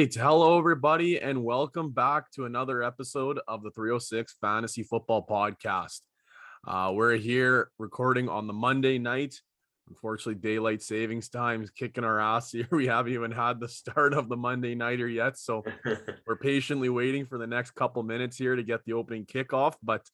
[0.00, 0.14] right.
[0.14, 6.00] Hello, everybody, and welcome back to another episode of the 306 Fantasy Football Podcast.
[6.66, 9.34] Uh, we're here recording on the Monday night.
[9.90, 12.66] Unfortunately, daylight savings time is kicking our ass here.
[12.70, 15.36] We haven't even had the start of the Monday nighter yet.
[15.36, 15.64] So
[16.26, 19.74] we're patiently waiting for the next couple minutes here to get the opening kickoff.
[19.82, 20.08] But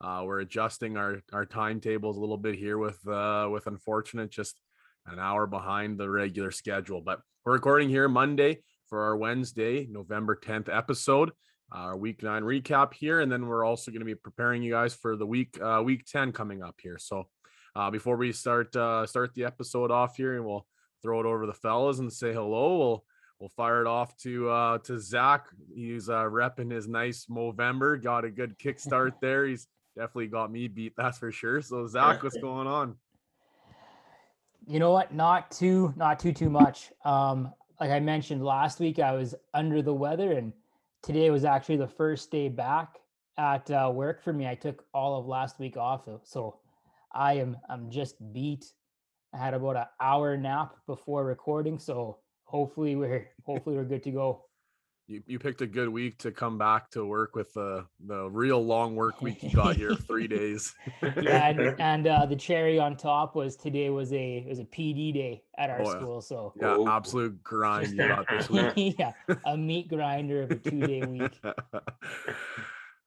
[0.00, 4.58] uh, we're adjusting our, our timetables a little bit here with uh, with unfortunate just
[5.06, 7.00] an hour behind the regular schedule.
[7.00, 11.30] But we're recording here Monday for our Wednesday, November 10th episode,
[11.72, 13.20] our week nine recap here.
[13.20, 16.06] And then we're also going to be preparing you guys for the week, uh, week
[16.06, 16.98] 10 coming up here.
[16.98, 17.28] So
[17.76, 20.66] uh, before we start, uh, start the episode off here and we'll
[21.02, 22.78] throw it over the fellas and say hello.
[22.78, 23.04] We'll,
[23.38, 25.46] we'll fire it off to, uh, to Zach.
[25.74, 29.46] He's, uh, repping his nice Movember, got a good kickstart there.
[29.46, 30.94] He's definitely got me beat.
[30.96, 31.60] That's for sure.
[31.60, 32.96] So Zach, what's going on?
[34.66, 35.14] You know what?
[35.14, 36.90] Not too, not too, too much.
[37.04, 40.52] Um, like I mentioned last week, I was under the weather, and
[41.02, 42.96] today was actually the first day back
[43.38, 44.46] at uh, work for me.
[44.48, 46.58] I took all of last week off, so
[47.12, 48.72] I am I'm just beat.
[49.32, 54.10] I had about an hour nap before recording, so hopefully we're hopefully we're good to
[54.10, 54.44] go
[55.08, 58.64] you, you picked a good week to come back to work with the the real
[58.64, 60.74] long work week you got here three days.
[61.02, 65.14] Yeah and, and uh, the cherry on top was today was a was a pd
[65.14, 66.88] day at our oh, school so yeah oh.
[66.88, 68.96] absolute grind you got this week.
[68.98, 69.12] Yeah
[69.46, 71.40] a meat grinder of a two-day week.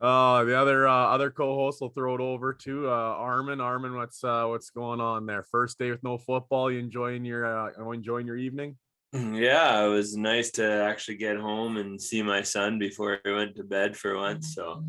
[0.02, 3.61] Uh the other uh, other co-host will throw it over to uh armin.
[3.61, 5.43] Armin what's uh what's going on there?
[5.43, 8.77] First day with no football you enjoying your uh enjoying your evening
[9.14, 13.56] yeah, it was nice to actually get home and see my son before I went
[13.56, 14.55] to bed for once.
[14.55, 14.83] So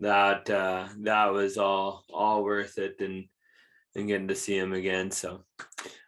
[0.00, 3.24] that uh, that was all all worth it, and
[3.94, 5.10] and getting to see him again.
[5.10, 5.44] So,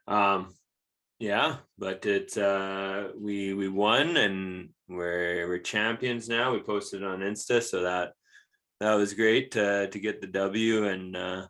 [0.07, 0.55] um,
[1.19, 6.53] yeah, but it's uh, we we won and we're we're champions now.
[6.53, 8.12] We posted on Insta, so that
[8.81, 10.87] that was great to to get the W.
[10.87, 11.47] And uh,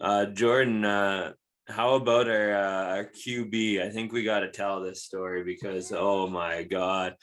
[0.00, 1.32] uh, Jordan, uh,
[1.66, 3.82] how about our uh, our QB?
[3.82, 7.16] I think we got to tell this story because oh my god,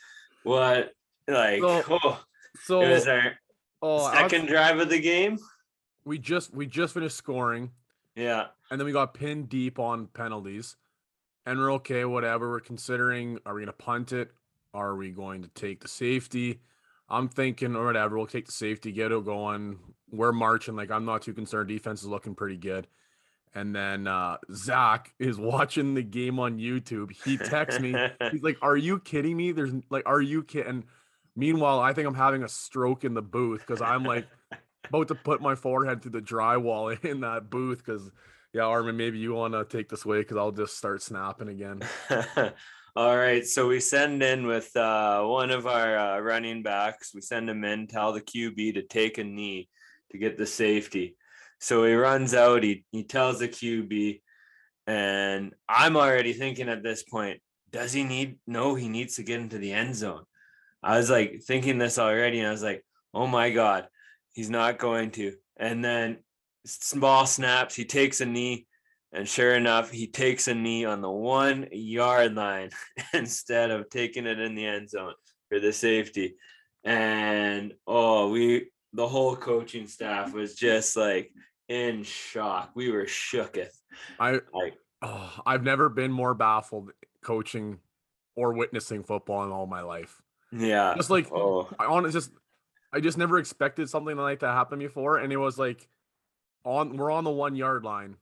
[0.44, 0.92] what
[1.28, 2.24] like so, oh,
[2.64, 3.34] so it was our
[3.82, 5.38] oh, second drive of the game.
[6.06, 7.72] We just we just finished scoring.
[8.16, 10.76] Yeah, and then we got pinned deep on penalties,
[11.46, 12.06] and we're okay.
[12.06, 12.50] Whatever.
[12.50, 14.32] We're considering: are we gonna punt it?
[14.74, 16.62] Are we going to take the safety?
[17.10, 18.18] I'm thinking or whatever.
[18.18, 19.78] We'll take the safety, get it going.
[20.10, 20.76] We're marching.
[20.76, 21.68] Like I'm not too concerned.
[21.68, 22.88] Defense is looking pretty good.
[23.54, 27.12] And then uh, Zach is watching the game on YouTube.
[27.26, 27.94] He texts me.
[28.32, 29.52] He's like, "Are you kidding me?
[29.52, 30.86] There's like, are you kidding?"
[31.36, 34.28] Meanwhile, I think I'm having a stroke in the booth because I'm like
[34.88, 37.80] about to put my forehead through the drywall in that booth.
[37.80, 38.10] Because
[38.54, 41.82] yeah, Armin, maybe you want to take this way because I'll just start snapping again.
[42.94, 47.16] All right, so we send in with uh, one of our uh, running backs.
[47.16, 49.70] We send him in, tell the QB to take a knee
[50.12, 51.16] to get the safety.
[51.62, 54.20] So he runs out, he, he tells the QB,
[54.88, 57.40] and I'm already thinking at this point,
[57.70, 60.24] does he need, no, he needs to get into the end zone.
[60.82, 62.84] I was like thinking this already, and I was like,
[63.14, 63.88] oh my God,
[64.34, 65.34] he's not going to.
[65.56, 66.18] And then
[66.66, 68.66] small snaps, he takes a knee,
[69.14, 72.72] and sure enough, he takes a knee on the one yard line
[73.14, 75.14] instead of taking it in the end zone
[75.48, 76.38] for the safety.
[76.84, 81.32] And oh, we the whole coaching staff was just like
[81.72, 82.72] in shock.
[82.76, 83.80] We were shooketh.
[84.20, 86.92] I like oh, I've never been more baffled
[87.24, 87.80] coaching
[88.36, 90.22] or witnessing football in all my life.
[90.52, 90.94] Yeah.
[90.96, 91.70] Just like oh.
[91.80, 92.32] I honestly just
[92.94, 95.18] I just never expected something like that happen before.
[95.18, 95.88] And it was like
[96.66, 98.18] on we're on the one yard line.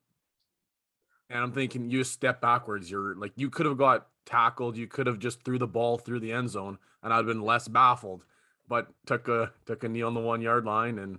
[1.32, 2.90] And I'm thinking you step backwards.
[2.90, 4.78] You're like you could have got tackled.
[4.78, 7.68] You could have just threw the ball through the end zone and I'd been less
[7.68, 8.26] baffled.
[8.68, 11.18] But took a took a knee on the one yard line and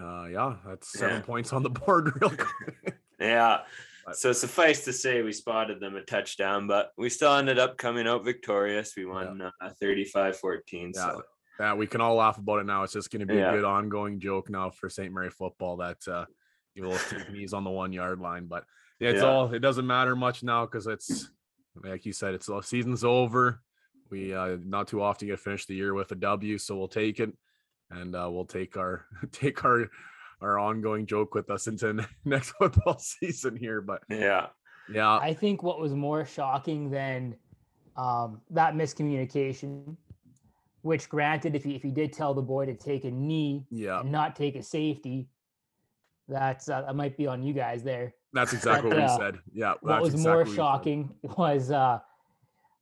[0.00, 1.22] uh, yeah, that's seven yeah.
[1.22, 2.96] points on the board real quick.
[3.20, 3.60] yeah.
[4.06, 7.78] But, so suffice to say, we spotted them a touchdown, but we still ended up
[7.78, 8.94] coming out victorious.
[8.96, 9.50] We won yeah.
[9.66, 10.92] uh, 35 14.
[10.94, 11.00] Yeah.
[11.00, 11.22] So.
[11.60, 12.82] Yeah, we can all laugh about it now.
[12.82, 13.50] It's just going to be yeah.
[13.50, 15.12] a good ongoing joke now for St.
[15.12, 16.24] Mary football that uh,
[16.74, 18.46] you will take knees on the one yard line.
[18.46, 18.64] But
[18.98, 21.30] yeah, it's all, it doesn't matter much now because it's,
[21.82, 23.60] like you said, it's the season's over.
[24.10, 27.20] We uh, not too often get finished the year with a W, so we'll take
[27.20, 27.32] it
[27.94, 29.88] and uh, we'll take our take our
[30.40, 33.80] our ongoing joke with us into next football season here.
[33.80, 34.48] But yeah,
[34.92, 35.16] yeah.
[35.16, 37.36] I think what was more shocking than
[37.96, 39.96] um, that miscommunication,
[40.82, 44.00] which granted, if he if he did tell the boy to take a knee, yeah,
[44.00, 45.28] and not take a safety,
[46.28, 48.14] that's uh, that might be on you guys there.
[48.32, 49.38] That's exactly but, what uh, we said.
[49.52, 49.74] Yeah.
[49.80, 52.00] What was exactly more shocking was uh,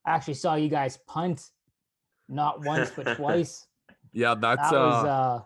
[0.07, 1.51] I actually saw you guys punt
[2.29, 3.67] not once but twice.
[4.13, 5.43] Yeah, that's that was uh, uh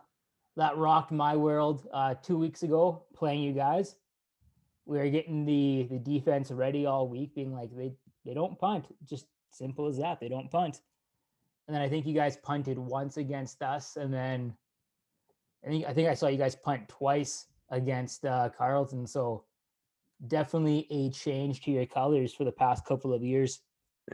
[0.56, 3.96] that rocked my world uh two weeks ago playing you guys.
[4.84, 7.92] We were getting the the defense ready all week, being like they
[8.24, 8.86] they don't punt.
[9.04, 10.20] Just simple as that.
[10.20, 10.80] They don't punt.
[11.66, 14.54] And then I think you guys punted once against us, and then
[15.64, 19.06] I think I think I saw you guys punt twice against uh Carlton.
[19.06, 19.44] So
[20.28, 23.60] definitely a change to your colors for the past couple of years.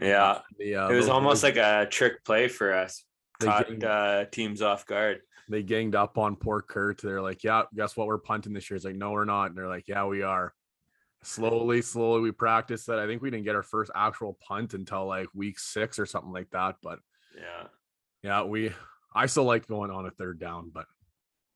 [0.01, 3.03] Yeah, the, uh, it was almost boys, like a trick play for us.
[3.39, 5.21] They Caught ganged- uh, teams off guard.
[5.49, 7.01] they ganged up on poor Kurt.
[7.01, 8.07] They're like, "Yeah, guess what?
[8.07, 10.53] We're punting this year." It's like, "No, we're not." And they're like, "Yeah, we are."
[11.23, 12.99] Slowly, slowly, we practiced that.
[12.99, 16.31] I think we didn't get our first actual punt until like week six or something
[16.33, 16.75] like that.
[16.83, 16.99] But
[17.35, 17.67] Yeah.
[18.23, 18.71] yeah, we.
[19.15, 20.85] I still like going on a third down, but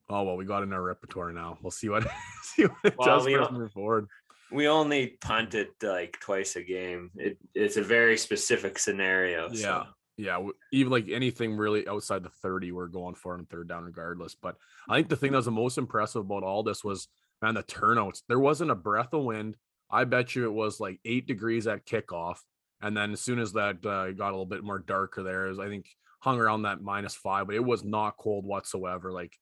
[0.09, 1.57] oh well, we got in our repertoire now.
[1.61, 2.07] We'll see what
[2.43, 4.07] see what it Well, does we for us forward.
[4.51, 7.11] We only punt it like twice a game.
[7.15, 9.49] It, it's a very specific scenario.
[9.49, 9.83] so- Yeah.
[10.19, 13.83] Yeah, w- even like anything really outside the 30, we're going for on third down
[13.83, 14.35] regardless.
[14.35, 14.57] But
[14.89, 17.07] I think the thing that was the most impressive about all this was
[17.41, 18.23] man, the turnouts.
[18.27, 19.55] There wasn't a breath of wind.
[19.89, 22.37] I bet you it was like eight degrees at kickoff.
[22.81, 25.67] And then as soon as that uh, got a little bit more darker there, I
[25.67, 25.87] think
[26.19, 29.11] hung around that minus five, but it was not cold whatsoever.
[29.11, 29.37] Like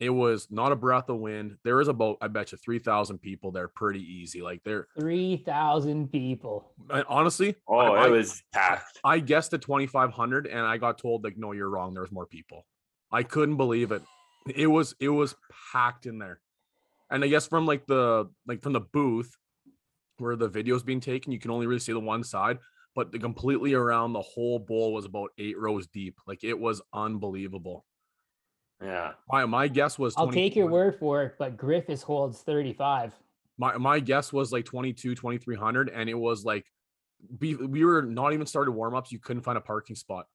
[0.00, 1.58] it was not a breath of wind.
[1.62, 4.40] There was about, I bet you 3,000 people there pretty easy.
[4.40, 6.72] Like there, Three thousand people.
[6.90, 8.98] I- honestly, Oh, I- it was packed.
[9.04, 11.92] I guessed at 2,500 and I got told like, no, you're wrong.
[11.94, 12.66] There's more people.
[13.12, 14.02] I couldn't believe it.
[14.54, 15.36] It was, it was
[15.72, 16.40] packed in there.
[17.10, 19.36] And I guess from like the, like from the booth
[20.18, 22.58] where the video's being taken, you can only really see the one side,
[22.94, 26.16] but the completely around the whole bowl was about eight rows deep.
[26.26, 27.84] Like it was unbelievable.
[28.82, 29.12] Yeah.
[29.30, 33.12] My, my guess was, I'll take your word for it, but Griffiths holds 35.
[33.58, 35.88] my, my guess was like 22, 2300.
[35.90, 36.64] And it was like,
[37.40, 39.12] we, we were not even started warm-ups.
[39.12, 40.26] You couldn't find a parking spot.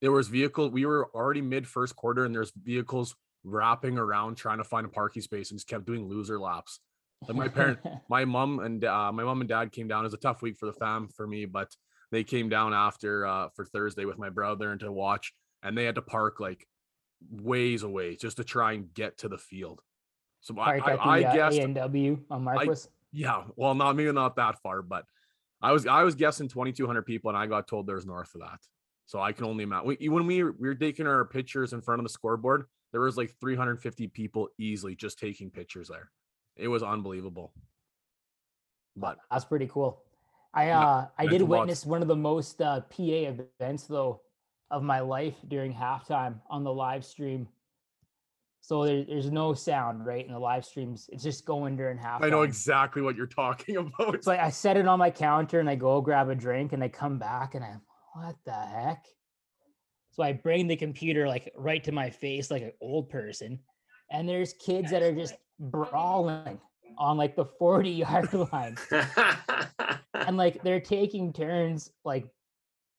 [0.00, 3.14] there was vehicle we were already mid first quarter and there's vehicles
[3.44, 6.80] wrapping around trying to find a parking space and just kept doing loser laps
[7.28, 7.78] like my parent
[8.08, 10.56] my mom and uh, my mom and dad came down it was a tough week
[10.58, 11.68] for the fam for me but
[12.10, 15.32] they came down after uh, for thursday with my brother and to watch
[15.62, 16.66] and they had to park like
[17.30, 19.80] ways away just to try and get to the field
[20.40, 22.88] so I, Parked at the I, I guessed A&W on Marquis.
[23.12, 25.04] yeah well not maybe not that far but
[25.60, 28.58] i was i was guessing 2200 people and i got told there's north of that
[29.06, 32.00] so i can only imagine when we, were- we were taking our pictures in front
[32.00, 36.10] of the scoreboard there was like 350 people easily just taking pictures there
[36.56, 37.52] it was unbelievable
[38.96, 40.02] but That's pretty cool.
[40.52, 43.02] I uh I did witness one of the most uh, PA
[43.58, 44.20] events though
[44.72, 47.46] of my life during halftime on the live stream.
[48.62, 51.08] So there, there's no sound right in the live streams.
[51.12, 52.24] It's just going during halftime.
[52.24, 55.60] i know exactly what you're talking about It's like I set it on my counter
[55.60, 57.82] and I go grab a drink and I come back and I'm
[58.14, 59.04] what the heck?
[60.12, 63.58] So I bring the computer like right to my face like an old person,
[64.10, 66.60] and there's kids that are just brawling
[66.98, 68.76] on like the 40 yard line.
[70.14, 72.26] and like they're taking turns like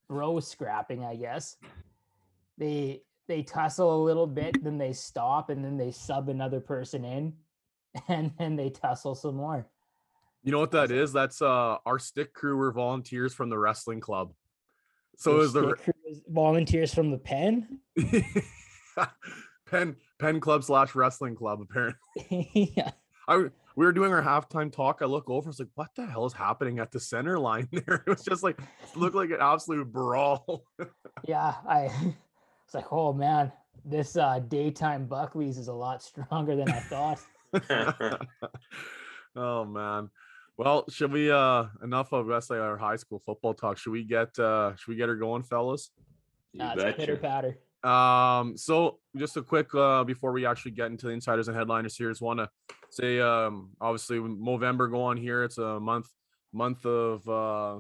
[0.08, 1.58] bro scrapping i guess.
[2.58, 7.06] They they tussle a little bit then they stop and then they sub another person
[7.06, 7.34] in
[8.08, 9.68] and then they tussle some more.
[10.44, 11.14] You know what that is?
[11.14, 14.34] That's uh our stick crew were volunteers from the wrestling club.
[15.16, 17.80] So was the is volunteers from the pen?
[19.70, 22.50] Pen pen club slash wrestling club apparently.
[22.76, 22.92] Yeah.
[23.28, 25.00] I we were doing our halftime talk.
[25.02, 28.04] I look over, it's like, what the hell is happening at the center line there?
[28.06, 30.66] It was just like it looked like an absolute brawl.
[31.28, 31.84] yeah i
[32.66, 33.52] it's like oh man
[33.86, 37.20] this uh daytime buckley's is a lot stronger than i thought
[39.36, 40.10] oh man.
[40.56, 43.78] Well, should we uh enough of let's say our high school football talk?
[43.78, 45.92] Should we get uh should we get her going, fellas?
[46.52, 46.98] You that's betcha.
[46.98, 51.48] pitter patter Um, so just a quick uh before we actually get into the insiders
[51.48, 52.50] and headliners here, just want to
[52.90, 55.44] say um obviously when Movember go on here.
[55.44, 56.08] It's a month
[56.54, 57.80] month of uh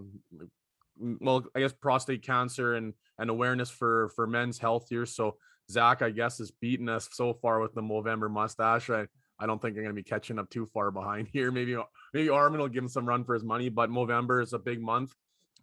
[1.00, 5.05] well, I guess prostate cancer and and awareness for for men's health here.
[5.05, 5.38] So
[5.72, 8.89] Zach, I guess, has beaten us so far with the Movember mustache.
[8.89, 9.07] I
[9.39, 11.51] I don't think I'm gonna be catching up too far behind here.
[11.51, 11.77] Maybe
[12.13, 14.81] maybe Armin will give him some run for his money, but Movember is a big
[14.81, 15.13] month.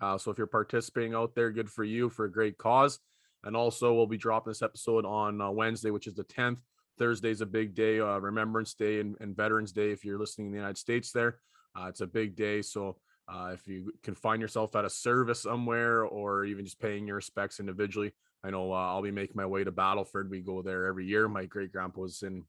[0.01, 2.99] Uh, so if you're participating out there, good for you for a great cause.
[3.45, 6.59] And also, we'll be dropping this episode on uh, Wednesday, which is the 10th.
[6.99, 9.91] Thursday's a big day, uh, Remembrance Day and, and Veterans Day.
[9.91, 11.39] If you're listening in the United States, there,
[11.75, 12.61] uh, it's a big day.
[12.61, 17.07] So uh, if you can find yourself at a service somewhere or even just paying
[17.07, 18.13] your respects individually,
[18.45, 20.29] I know uh, I'll be making my way to Battleford.
[20.29, 21.27] We go there every year.
[21.29, 22.45] My great grandpa was in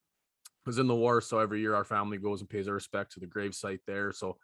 [0.65, 3.19] was in the war, so every year our family goes and pays our respect to
[3.19, 4.11] the grave site there.
[4.11, 4.37] So,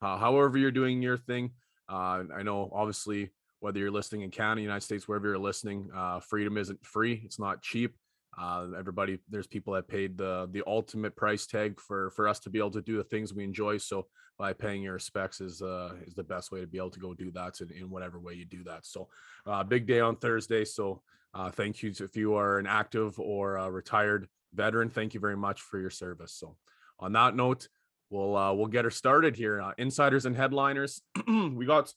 [0.00, 1.50] uh, however you're doing your thing,
[1.88, 3.30] I know obviously
[3.64, 5.88] whether you're listening in Canada, United States, wherever you're listening.
[5.96, 7.96] Uh, freedom isn't free; it's not cheap.
[8.38, 12.50] Uh, everybody, there's people that paid the the ultimate price tag for for us to
[12.50, 13.78] be able to do the things we enjoy.
[13.78, 14.06] So
[14.38, 17.14] by paying your respects is uh is the best way to be able to go
[17.14, 18.84] do that in, in whatever way you do that.
[18.84, 19.08] So
[19.46, 20.66] uh, big day on Thursday.
[20.66, 21.00] So
[21.32, 24.90] uh, thank you if you are an active or retired veteran.
[24.90, 26.34] Thank you very much for your service.
[26.34, 26.56] So
[26.98, 27.68] on that note,
[28.10, 29.72] we'll uh, we'll get her started here.
[29.78, 31.00] Insiders and headliners.
[31.26, 31.94] we got.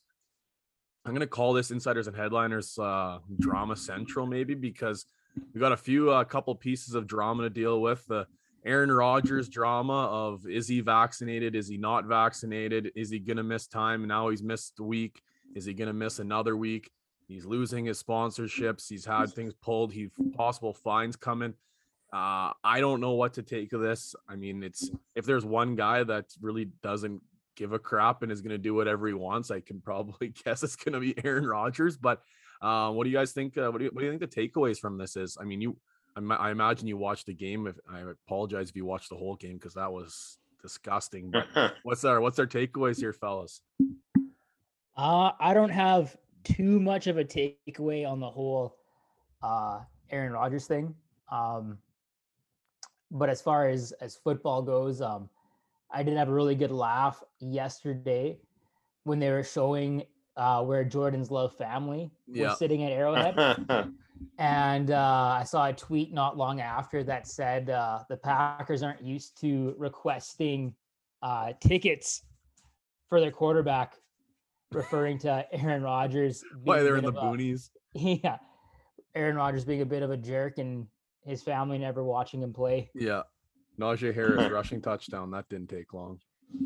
[1.07, 5.05] I'm gonna call this insiders and headliners uh, drama central maybe because
[5.53, 8.05] we got a few a uh, couple pieces of drama to deal with.
[8.07, 8.27] The
[8.65, 11.55] Aaron Rodgers drama of is he vaccinated?
[11.55, 12.91] Is he not vaccinated?
[12.95, 14.05] Is he gonna miss time?
[14.05, 15.21] Now he's missed a week.
[15.55, 16.91] Is he gonna miss another week?
[17.27, 18.89] He's losing his sponsorships.
[18.89, 19.93] He's had things pulled.
[19.93, 21.53] He possible fines coming.
[22.11, 24.13] Uh, I don't know what to take of this.
[24.27, 27.21] I mean, it's if there's one guy that really doesn't
[27.57, 30.63] give a crap and is going to do whatever he wants, I can probably guess
[30.63, 31.97] it's going to be Aaron Rodgers.
[31.97, 32.21] But
[32.61, 33.57] uh, what do you guys think?
[33.57, 35.37] Uh, what do you what do you think the takeaways from this is?
[35.39, 35.75] I mean, you,
[36.15, 37.67] I, I imagine you watched the game.
[37.67, 41.31] If I apologize if you watched the whole game because that was disgusting.
[41.31, 43.61] But what's our what's our takeaways here, fellas?
[44.95, 48.77] Uh, I don't have too much of a takeaway on the whole
[49.43, 50.95] uh, Aaron Rodgers thing.
[51.31, 51.77] Um,
[53.11, 55.29] but as far as as football goes, um,
[55.91, 58.37] I did have a really good laugh yesterday
[59.03, 60.03] when they were showing
[60.35, 62.49] uh, where Jordan's love family yeah.
[62.49, 63.93] was sitting at Arrowhead.
[64.37, 69.01] and uh, I saw a tweet not long after that said uh, the Packers aren't
[69.01, 70.75] used to requesting
[71.21, 72.23] uh, tickets
[73.09, 73.95] for their quarterback,
[74.71, 76.43] referring to Aaron Rodgers.
[76.63, 77.69] Why they're in the boonies?
[77.93, 78.37] yeah,
[79.15, 80.87] Aaron Rodgers being a bit of a jerk and
[81.25, 82.89] his family never watching him play.
[82.93, 83.23] Yeah.
[83.79, 85.31] Najee Harris rushing touchdown.
[85.31, 86.19] That didn't take long.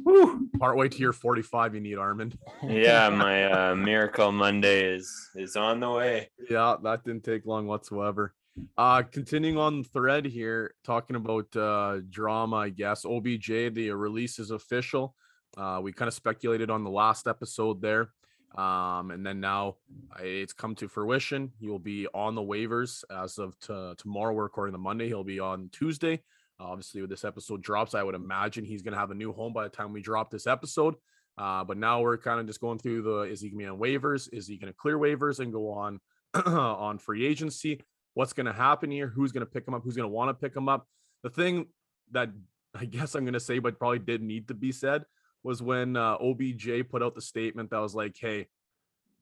[0.03, 0.47] Woo!
[0.59, 2.33] Partway to your 45, you need Armin.
[2.63, 6.29] yeah, my uh, miracle Monday is is on the way.
[6.49, 8.33] Yeah, that didn't take long whatsoever.
[8.77, 13.05] Uh continuing on the thread here, talking about uh drama, I guess.
[13.05, 15.15] OBJ, the release is official.
[15.57, 18.09] Uh we kind of speculated on the last episode there.
[18.55, 19.77] Um, and then now
[20.19, 21.53] it's come to fruition.
[21.59, 24.33] He will be on the waivers as of t- tomorrow.
[24.33, 25.07] We're recording the Monday.
[25.07, 26.21] He'll be on Tuesday.
[26.61, 29.53] Obviously, when this episode drops, I would imagine he's going to have a new home
[29.53, 30.95] by the time we drop this episode.
[31.37, 33.69] Uh, but now we're kind of just going through the is he going to be
[33.69, 34.29] on waivers?
[34.31, 35.99] Is he going to clear waivers and go on
[36.45, 37.81] on free agency?
[38.13, 39.07] What's going to happen here?
[39.07, 39.81] Who's going to pick him up?
[39.83, 40.85] Who's going to want to pick him up?
[41.23, 41.67] The thing
[42.11, 42.29] that
[42.75, 45.03] I guess I'm going to say, but probably did need to be said
[45.43, 48.47] was when uh, OBJ put out the statement that was like, "Hey,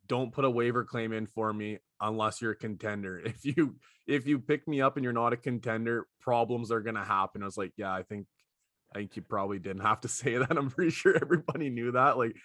[0.10, 3.22] don't put a waiver claim in for me unless you're a contender.
[3.26, 3.76] If you
[4.08, 7.46] if you pick me up and you're not a contender, problems are gonna happen." I
[7.46, 8.28] was like, "Yeah, I think
[8.94, 10.52] I think you probably didn't have to say that.
[10.52, 12.18] I'm pretty sure everybody knew that.
[12.18, 12.36] Like,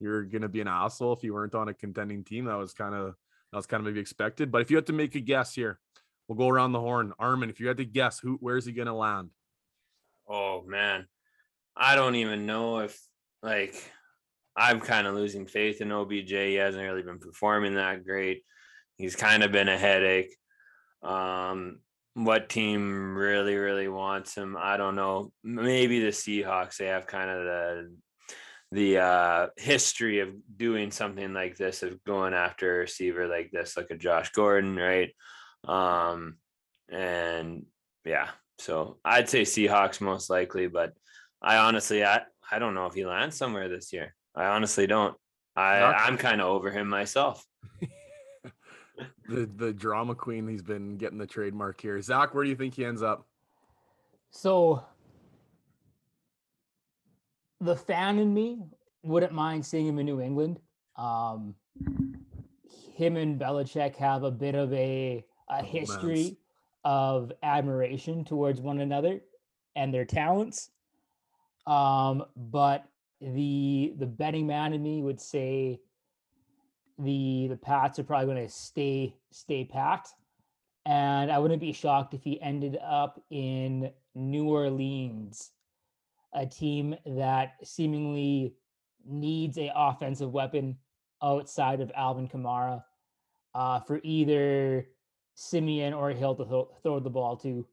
[0.00, 2.46] you're gonna be an asshole if you weren't on a contending team.
[2.46, 3.14] That was kind of
[3.52, 4.50] that was kind of maybe expected.
[4.50, 5.78] But if you had to make a guess here,
[6.26, 7.12] we'll go around the horn.
[7.18, 9.30] Armin, if you had to guess, who where's he gonna land?
[10.28, 11.06] Oh man,
[11.76, 13.00] I don't even know if
[13.42, 13.74] like
[14.56, 16.30] I'm kind of losing faith in OBJ.
[16.30, 18.44] He hasn't really been performing that great.
[18.96, 20.36] He's kind of been a headache.
[21.02, 21.80] Um,
[22.14, 24.56] what team really, really wants him?
[24.58, 25.32] I don't know.
[25.42, 26.76] Maybe the Seahawks.
[26.76, 27.96] They have kind of the
[28.72, 33.76] the uh, history of doing something like this, of going after a receiver like this,
[33.76, 35.14] like a Josh Gordon, right?
[35.68, 36.36] Um,
[36.90, 37.66] and
[38.04, 38.28] yeah,
[38.58, 40.92] so I'd say Seahawks most likely, but
[41.42, 44.14] I honestly, I I don't know if he lands somewhere this year.
[44.34, 45.16] I honestly don't.
[45.56, 47.46] I I'm kind of over him myself.
[49.28, 50.48] the the drama queen.
[50.48, 52.00] He's been getting the trademark here.
[52.00, 53.26] Zach, where do you think he ends up?
[54.30, 54.82] So
[57.60, 58.62] the fan in me
[59.02, 60.58] wouldn't mind seeing him in New England.
[60.96, 61.54] Um,
[62.94, 66.38] him and Belichick have a bit of a a history
[66.84, 69.20] of admiration towards one another
[69.76, 70.70] and their talents.
[71.66, 72.84] Um, but
[73.22, 75.80] the the betting man in me would say
[76.98, 80.10] the the Pats are probably going to stay stay packed,
[80.86, 85.52] and I wouldn't be shocked if he ended up in New Orleans,
[86.32, 88.54] a team that seemingly
[89.04, 90.76] needs a offensive weapon
[91.22, 92.82] outside of Alvin Kamara
[93.54, 94.86] uh, for either
[95.34, 97.66] Siemian or Hill to th- throw the ball to.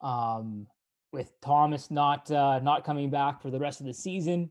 [0.00, 0.66] Um,
[1.12, 4.48] with Thomas not uh, not coming back for the rest of the season,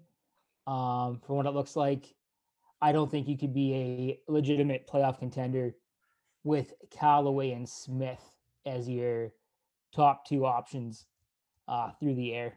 [0.70, 2.14] um, for what it looks like,
[2.80, 5.76] I don't think you could be a legitimate playoff contender
[6.44, 8.24] with Callaway and Smith
[8.68, 9.32] as your
[9.96, 11.08] top two options
[11.68, 12.54] uh, through the air.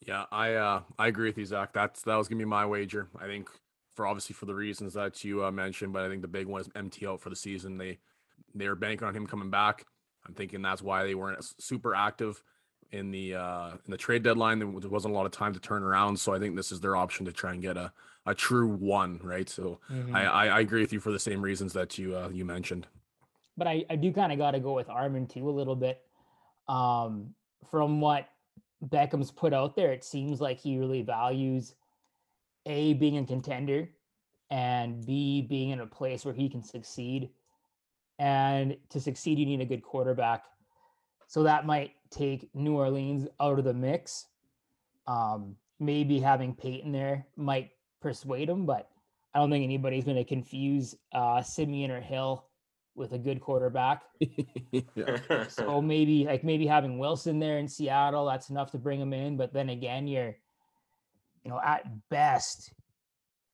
[0.00, 1.74] Yeah, I uh, I agree with you, Zach.
[1.74, 3.08] That's that was gonna be my wager.
[3.20, 3.50] I think
[3.94, 5.92] for obviously for the reasons that you uh, mentioned.
[5.92, 7.76] But I think the big one is MT out for the season.
[7.76, 7.98] They
[8.54, 9.84] they were banking on him coming back.
[10.26, 12.42] I'm thinking that's why they weren't super active
[12.92, 14.58] in the uh, in the trade deadline.
[14.58, 16.96] There wasn't a lot of time to turn around, so I think this is their
[16.96, 17.92] option to try and get a,
[18.26, 19.48] a true one, right?
[19.48, 20.14] So Mhm.
[20.14, 22.86] I, I I agree with you for the same reasons that you uh, you mentioned.
[23.56, 26.00] but I, I do kind of got to go with Armin too a little bit.
[26.68, 27.34] Um,
[27.70, 28.28] from what
[28.82, 31.74] Beckham's put out there, it seems like he really values
[32.66, 33.88] a being a contender
[34.50, 37.30] and b being in a place where he can succeed.
[38.18, 40.44] And to succeed, you need a good quarterback.
[41.28, 44.26] So that might take New Orleans out of the mix.
[45.06, 47.70] Um, maybe having Peyton there might
[48.00, 48.90] persuade him, but
[49.34, 52.46] I don't think anybody's going to confuse uh, Siemian or Hill
[52.94, 54.02] with a good quarterback.
[54.72, 55.44] yeah.
[55.48, 59.36] So maybe like maybe having Wilson there in Seattle, that's enough to bring him in.
[59.36, 60.34] But then again, you're,
[61.44, 62.72] you know, at best,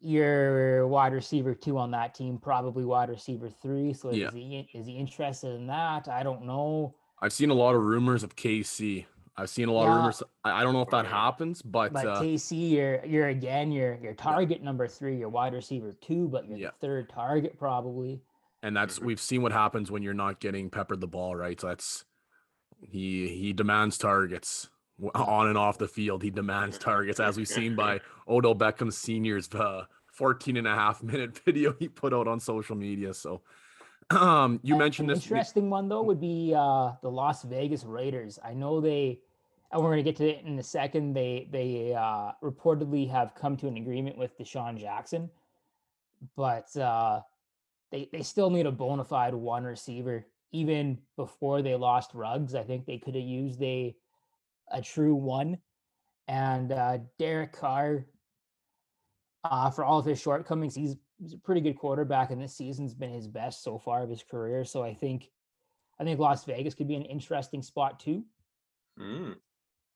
[0.00, 3.92] you're wide receiver two on that team, probably wide receiver three.
[3.92, 4.28] So Yeah.
[4.28, 6.06] is he is he interested in that?
[6.08, 6.94] I don't know.
[7.24, 9.06] I've seen a lot of rumors of KC.
[9.34, 10.22] I've seen a lot of rumors.
[10.44, 13.96] I, I don't know if that happens, but, But uh, KC, you're you're again, you're
[14.02, 16.68] your target number three, your wide receiver two, but you're Yeah.
[16.78, 18.20] the third target probably.
[18.62, 19.04] and that's Mhm.
[19.06, 21.58] we've seen what happens when you're not getting peppered the ball, right?
[21.58, 22.04] So that's
[22.82, 24.68] he he demands targets
[25.14, 26.22] on and off the field.
[26.22, 31.02] He demands targets, as we've seen by Odell Beckham Senior's uh, 14 and a half
[31.02, 33.14] minute video he put out on social media.
[33.14, 33.40] So
[34.10, 35.24] um you mentioned an this.
[35.24, 38.38] interesting one though would be uh the Las Vegas Raiders.
[38.44, 39.20] I know they
[39.72, 41.14] and we're gonna get to it in a second.
[41.14, 45.30] They they uh reportedly have come to an agreement with DeSean Jackson,
[46.36, 47.20] but uh
[47.90, 50.26] they they still need a bona fide one receiver.
[50.52, 53.96] Even before they lost Ruggs, I think they could have used a
[54.70, 55.58] a true one.
[56.28, 58.06] And uh Derek Carr,
[59.44, 62.94] uh, for all of his shortcomings, he's he's a pretty good quarterback, and this season's
[62.94, 64.64] been his best so far of his career.
[64.64, 65.30] So I think,
[65.98, 68.24] I think Las Vegas could be an interesting spot too.
[68.98, 69.36] Mm,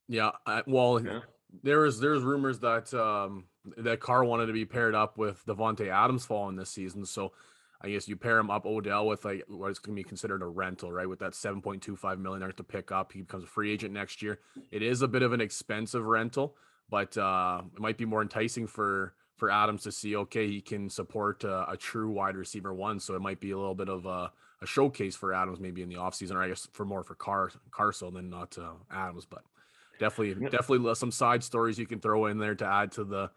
[0.09, 1.21] Yeah, I, well, yeah.
[1.63, 3.45] there was there's rumors that um
[3.77, 7.05] that Carr wanted to be paired up with Davante Adams following this season.
[7.05, 7.33] So
[7.81, 10.43] I guess you pair him up Odell with like what is going to be considered
[10.43, 11.09] a rental, right?
[11.09, 14.41] With that 7.25 million there to pick up, he becomes a free agent next year.
[14.73, 16.57] It is a bit of an expensive rental,
[16.91, 20.90] but uh it might be more enticing for for Adams to see okay, he can
[20.90, 23.01] support a, a true wide receiver one.
[23.01, 25.88] So it might be a little bit of a, a showcase for Adams maybe in
[25.88, 29.42] the offseason, or I guess for more for Car Carso than not uh, Adams, but
[29.98, 30.51] definitely Yep.
[30.53, 33.31] definitely some side stories you can throw in there to add to the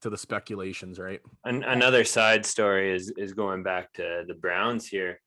[0.00, 1.20] to the speculations, right?
[1.44, 5.20] An- another side story is is going back to the Browns here.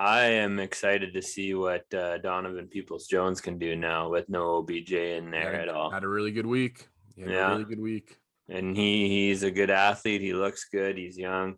[0.00, 4.58] I am excited to see what uh, Donovan Peoples Jones can do now with no
[4.58, 5.90] OBJ in there Had- at all.
[5.90, 6.88] Had a really good week.
[7.16, 7.48] Yeah.
[7.48, 8.16] a really good week.
[8.48, 10.20] And he he's a good athlete.
[10.20, 10.96] He looks good.
[10.96, 11.56] He's young.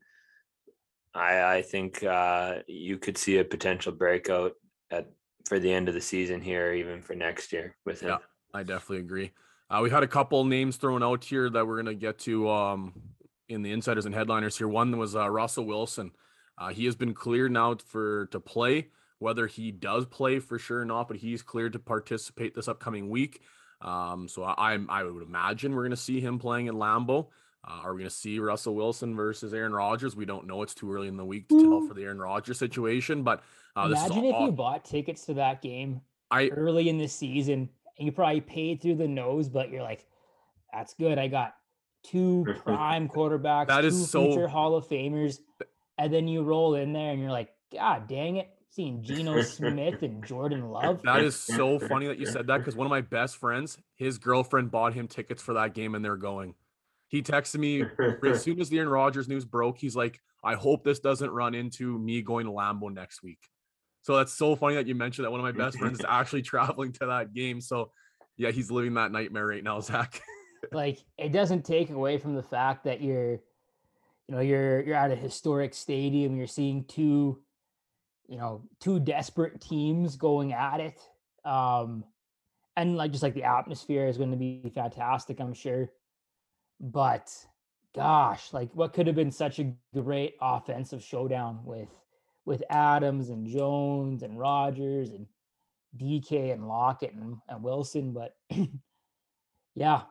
[1.14, 4.52] I I think uh, you could see a potential breakout
[4.90, 5.08] at
[5.46, 8.10] for the end of the season here, even for next year with him.
[8.10, 8.18] Yeah.
[8.52, 9.30] I definitely agree.
[9.68, 12.92] Uh, we had a couple names thrown out here that we're gonna get to um,
[13.48, 14.68] in the insiders and headliners here.
[14.68, 16.10] One was uh, Russell Wilson.
[16.58, 18.88] Uh, he has been cleared now for to play.
[19.18, 23.10] Whether he does play for sure or not, but he's cleared to participate this upcoming
[23.10, 23.42] week.
[23.82, 27.28] Um, so I, I'm would imagine we're gonna see him playing in Lambeau.
[27.66, 30.16] Uh, are we gonna see Russell Wilson versus Aaron Rodgers?
[30.16, 30.62] We don't know.
[30.62, 33.22] It's too early in the week to tell for the Aaron Rodgers situation.
[33.22, 33.42] But
[33.76, 36.98] uh, this is Imagine if all, you bought tickets to that game I early in
[36.98, 40.06] the season and you probably paid through the nose, but you're like,
[40.72, 41.18] that's good.
[41.18, 41.54] I got
[42.02, 45.38] two prime quarterbacks, That is two so- future Hall of Famers.
[45.98, 48.48] And then you roll in there and you're like, God dang it.
[48.70, 51.02] Seeing Geno Smith and Jordan Love.
[51.02, 54.18] That is so funny that you said that because one of my best friends, his
[54.18, 56.54] girlfriend bought him tickets for that game and they're going.
[57.08, 57.82] He texted me
[58.24, 59.78] as soon as the Aaron Rodgers news broke.
[59.78, 63.40] He's like, I hope this doesn't run into me going to Lambeau next week.
[64.02, 66.42] So that's so funny that you mentioned that one of my best friends is actually
[66.42, 67.60] traveling to that game.
[67.60, 67.90] So
[68.36, 70.22] yeah, he's living that nightmare right now, Zach.
[70.72, 75.10] like it doesn't take away from the fact that you're you know you're you're at
[75.10, 77.40] a historic stadium you're seeing two
[78.30, 81.00] you know two desperate teams going at it
[81.44, 82.04] um
[82.76, 85.90] and like just like the atmosphere is going to be fantastic i'm sure.
[86.80, 87.30] But
[87.94, 91.88] gosh like what could have been such a great offensive showdown with
[92.44, 95.26] with adams and jones and rodgers and
[95.98, 98.36] dk and lockett and, and wilson but
[99.74, 100.02] yeah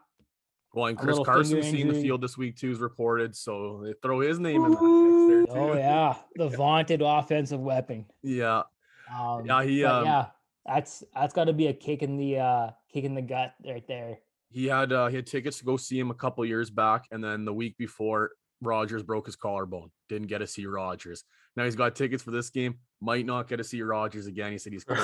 [0.74, 3.94] Well, and Chris Carson finger seen the field this week too is reported, so they
[4.04, 5.62] throw his name in that mix there too.
[5.62, 8.06] Oh yeah, the vaunted offensive weapon.
[8.22, 8.64] yeah,
[9.12, 10.28] Um, Yeah, he, um, yeah,
[10.66, 13.88] that's that's got to be a kick in the uh kick in the gut right
[13.88, 14.20] there.
[14.52, 17.24] he had uh, he had tickets to go see him a couple years back, and
[17.24, 19.90] then the week before Rodgers broke his collarbone.
[20.08, 21.24] Didn't get to see Rodgers.
[21.56, 22.76] Now he's got tickets for this game.
[23.02, 24.52] Might not get to see Rodgers again.
[24.52, 25.02] He said he's close.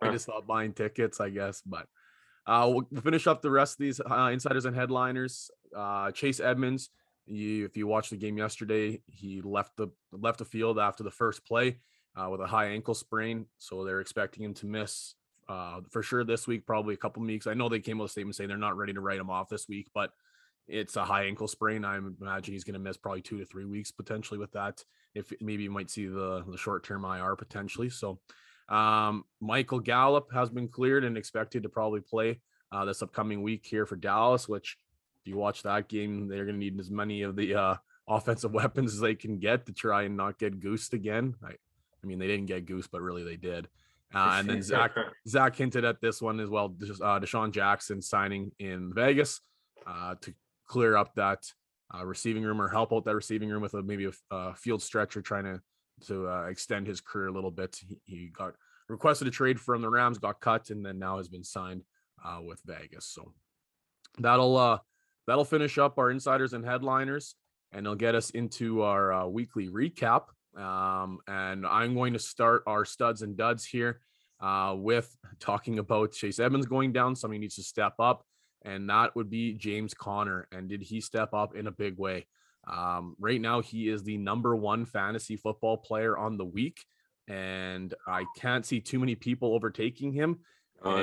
[0.00, 1.60] I just stopped buying tickets, I guess.
[1.60, 1.86] But
[2.48, 5.50] uh, we'll, finish up the rest of these uh, insiders and headliners.
[5.76, 6.90] Uh, Chase Edmonds.
[7.26, 11.10] You, if you watched the game yesterday, he left the left the field after the
[11.10, 11.76] first play
[12.16, 13.44] uh, with a high ankle sprain.
[13.58, 15.14] So they're expecting him to miss
[15.46, 17.46] uh, for sure this week, probably a couple weeks.
[17.46, 19.50] I know they came with a statement saying they're not ready to write him off
[19.50, 20.10] this week, but
[20.66, 21.84] it's a high ankle sprain.
[21.84, 24.82] I imagine he's going to miss probably two to three weeks potentially with that.
[25.14, 27.90] If maybe you might see the the short term IR potentially.
[27.90, 28.20] So
[28.68, 32.40] um, Michael Gallup has been cleared and expected to probably play
[32.72, 34.48] uh, this upcoming week here for Dallas.
[34.48, 34.76] Which,
[35.20, 37.74] if you watch that game, they're going to need as many of the uh,
[38.06, 41.34] offensive weapons as they can get to try and not get goosed again.
[41.42, 43.68] I, I mean, they didn't get goosed, but really they did.
[44.14, 44.92] Uh, and then Zach
[45.26, 46.74] Zach hinted at this one as well.
[46.82, 49.40] Uh, DeSean Jackson signing in Vegas
[49.86, 50.32] uh, to
[50.66, 51.52] clear up that
[51.94, 54.82] uh, receiving room or help out that receiving room with a, maybe a, a field
[54.82, 55.60] stretcher trying to
[56.06, 57.80] to uh, extend his career a little bit.
[57.86, 58.54] He, he, got
[58.88, 61.82] requested a trade from the Rams, got cut, and then now has been signed
[62.24, 63.06] uh, with Vegas.
[63.06, 63.32] So
[64.18, 64.78] that'll uh,
[65.26, 67.34] that'll finish up our insiders and headliners,
[67.72, 70.24] and it'll get us into our uh, weekly recap.
[70.56, 74.00] Um, and I'm going to start our studs and duds here
[74.40, 77.14] uh, with talking about Chase Edmonds going down.
[77.14, 78.24] Somebody needs to step up
[78.62, 80.48] and that would be James Conner.
[80.52, 82.26] And did he step up in a big way?
[82.68, 86.84] Um, right now, he is the number one fantasy football player on the week,
[87.26, 90.40] and I can't see too many people overtaking him.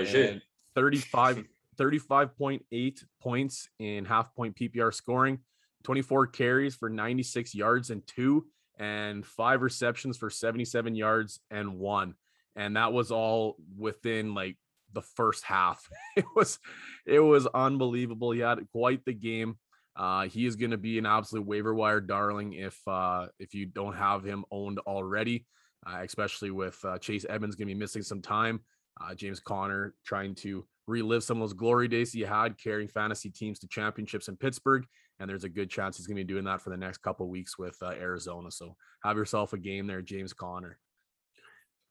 [0.05, 0.41] Shit.
[0.75, 1.43] 35,
[1.77, 5.39] 35.8 points in half point PPR scoring,
[5.83, 8.45] 24 carries for 96 yards and two,
[8.77, 12.15] and five receptions for 77 yards and one.
[12.55, 14.57] And that was all within like
[14.93, 15.87] the first half.
[16.17, 16.59] It was
[17.05, 18.31] it was unbelievable.
[18.31, 19.57] He had quite the game.
[19.95, 23.65] Uh, he is going to be an absolute waiver wire darling if uh, if you
[23.65, 25.45] don't have him owned already,
[25.87, 28.59] uh, especially with uh, Chase Edmonds going to be missing some time.
[29.01, 33.29] Uh, James Conner trying to relive some of those glory days he had carrying fantasy
[33.29, 34.85] teams to championships in Pittsburgh,
[35.19, 37.27] and there's a good chance he's going to be doing that for the next couple
[37.29, 38.51] weeks with uh, Arizona.
[38.51, 40.77] So have yourself a game there, James Conner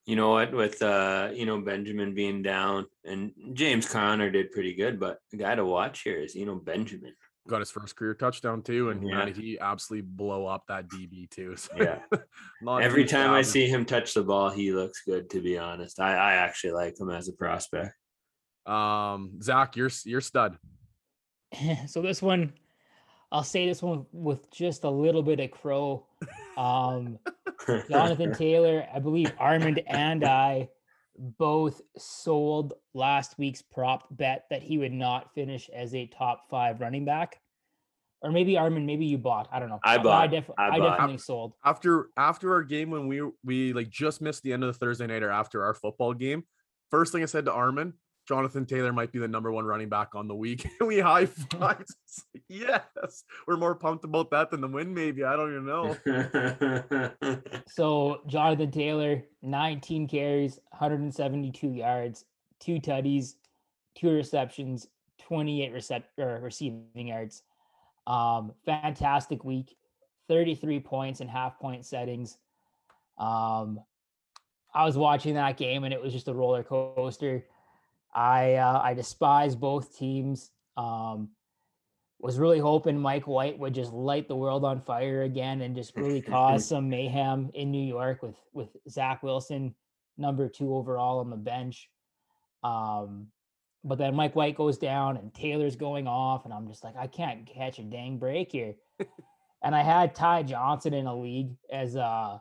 [0.07, 0.83] you know what, with
[1.35, 5.65] you know, Benjamin being down and James Conner did pretty good, but the guy to
[5.65, 7.15] watch here is you know Benjamin.
[7.47, 9.29] Got his first career touchdown too, and yeah.
[9.29, 11.57] he absolutely blow up that DB too.
[11.59, 11.99] So yeah.
[12.81, 15.29] Every time I see him touch the ball, he looks good.
[15.31, 17.95] To be honest, I, I actually like him as a prospect.
[18.67, 20.57] Um, Zach, you're you're stud.
[21.87, 22.53] so this one,
[23.31, 26.07] I'll say this one with just a little bit of crow.
[26.57, 27.19] Um,
[27.91, 30.69] Jonathan Taylor, I believe Armin and I
[31.19, 36.81] both sold last week's prop bet that he would not finish as a top five
[36.81, 37.41] running back.
[38.23, 39.49] Or maybe Armin, maybe you bought.
[39.53, 39.81] I don't know.
[39.85, 40.23] I bought.
[40.23, 40.91] I, def- I, I bought.
[40.93, 41.55] definitely sold.
[41.63, 45.07] After after our game when we we like just missed the end of the Thursday
[45.07, 46.45] night or after our football game,
[46.91, 47.93] first thing I said to Armin,
[48.27, 50.67] Jonathan Taylor might be the number one running back on the week.
[50.81, 51.27] we high
[51.59, 51.85] five.
[52.49, 54.95] yes, we're more pumped about that than the win.
[54.95, 57.63] Maybe I don't even know.
[57.69, 62.25] so Jonathan Taylor, 19 carries, 172 yards,
[62.61, 63.35] two tutties,
[63.95, 64.89] two receptions,
[65.23, 67.43] 28 recept or receiving yards.
[68.07, 69.77] Um, fantastic week,
[70.29, 72.39] 33 points in half point settings.
[73.19, 73.81] Um,
[74.75, 77.45] I was watching that game and it was just a roller coaster.
[78.15, 80.51] I uh, I despise both teams.
[80.77, 81.31] Um,
[82.21, 85.95] was really hoping Mike White would just light the world on fire again and just
[85.95, 89.75] really cause some mayhem in New York with with Zach Wilson,
[90.17, 91.91] number two overall on the bench.
[92.63, 93.27] Um,
[93.85, 97.07] but then Mike White goes down and Taylor's going off, and I'm just like, I
[97.07, 98.75] can't catch a dang break here.
[99.63, 102.41] and I had Ty Johnson in a league as a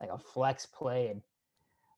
[0.00, 1.22] like a flex play, and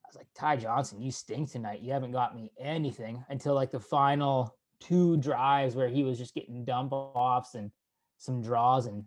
[0.09, 1.81] was like, Ty Johnson, you stink tonight.
[1.81, 6.35] You haven't got me anything until like the final two drives where he was just
[6.35, 7.71] getting dump offs and
[8.19, 9.05] some draws and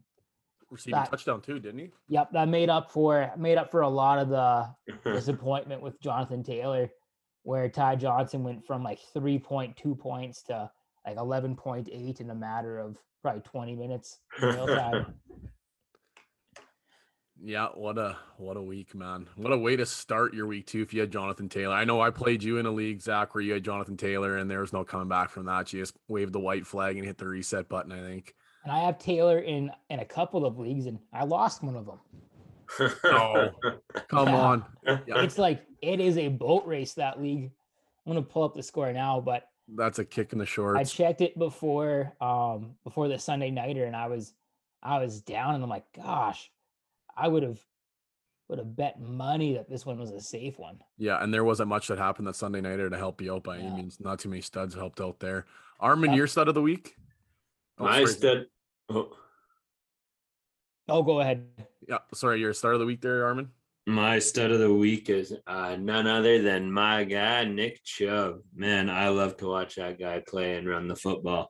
[0.69, 1.91] receiving that, touchdown too, didn't he?
[2.07, 4.69] Yep, that made up for made up for a lot of the
[5.11, 6.89] disappointment with Jonathan Taylor,
[7.43, 10.69] where Ty Johnson went from like three point two points to
[11.05, 14.19] like eleven point eight in a matter of probably twenty minutes.
[17.43, 19.27] Yeah, what a what a week, man.
[19.35, 21.73] What a way to start your week too if you had Jonathan Taylor.
[21.73, 24.49] I know I played you in a league, Zach, where you had Jonathan Taylor and
[24.49, 25.73] there was no coming back from that.
[25.73, 28.35] You just waved the white flag and hit the reset button, I think.
[28.63, 31.87] And I have Taylor in in a couple of leagues and I lost one of
[31.87, 31.99] them.
[33.05, 33.49] oh,
[34.07, 34.35] come yeah.
[34.35, 34.65] on.
[34.85, 35.23] Yeah.
[35.23, 37.51] It's like it is a boat race that league.
[38.05, 40.79] I'm gonna pull up the score now, but that's a kick in the shorts.
[40.79, 44.33] I checked it before um before the Sunday nighter and I was
[44.83, 46.51] I was down and I'm like, gosh,
[47.17, 47.59] I would have
[48.47, 50.77] would have bet money that this one was a safe one.
[50.97, 53.57] Yeah, and there wasn't much that happened that Sunday nighter to help you out by
[53.59, 53.99] any means.
[54.01, 55.45] Not too many studs helped out there.
[55.79, 56.17] Armin, Yep.
[56.17, 56.95] your stud of the week?
[57.77, 58.07] Oh, My sorry.
[58.07, 58.45] stud.
[58.89, 59.15] Oh,
[60.89, 61.47] Oh, go ahead.
[61.87, 63.49] Yeah, sorry, your start of the week there, Armin.
[63.87, 68.41] my stud of the week is uh, none other than my guy Nick Chubb.
[68.53, 71.49] Man, I love to watch that guy play and run the football.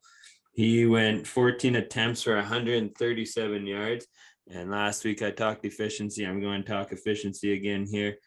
[0.54, 4.06] He went 14 attempts for 137 yards.
[4.54, 6.26] And last week I talked efficiency.
[6.26, 8.18] I'm going to talk efficiency again here.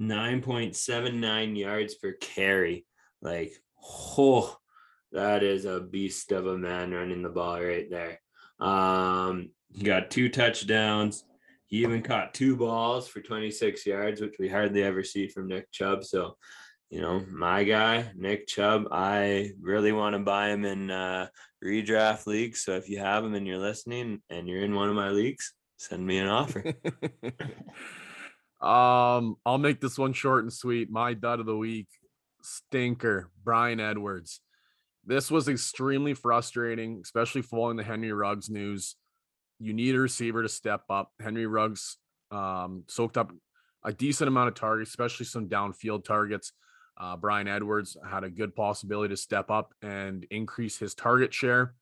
[0.00, 2.86] 9.79 yards per carry.
[3.20, 3.52] Like,
[4.16, 4.56] oh,
[5.10, 8.20] that is a beast of a man running the ball right there.
[8.60, 11.24] Um, he got two touchdowns.
[11.66, 15.70] He even caught two balls for 26 yards, which we hardly ever see from Nick
[15.72, 16.04] Chubb.
[16.04, 16.36] So,
[16.90, 21.26] you know, my guy, Nick Chubb, I really want to buy him in uh,
[21.64, 22.62] redraft leagues.
[22.62, 25.54] So if you have him and you're listening and you're in one of my leagues,
[25.82, 26.64] send me an offer.
[28.60, 30.90] um, I'll make this one short and sweet.
[30.90, 31.88] My dud of the week,
[32.42, 34.40] stinker, Bryan Edwards.
[35.04, 38.94] This was extremely frustrating, especially following the Henry Ruggs news.
[39.58, 41.10] You need a receiver to step up.
[41.20, 41.96] Henry Ruggs
[42.30, 43.32] um, soaked up
[43.84, 46.52] a decent amount of targets, especially some downfield targets.
[47.00, 51.74] Uh, Bryan Edwards had a good possibility to step up and increase his target share.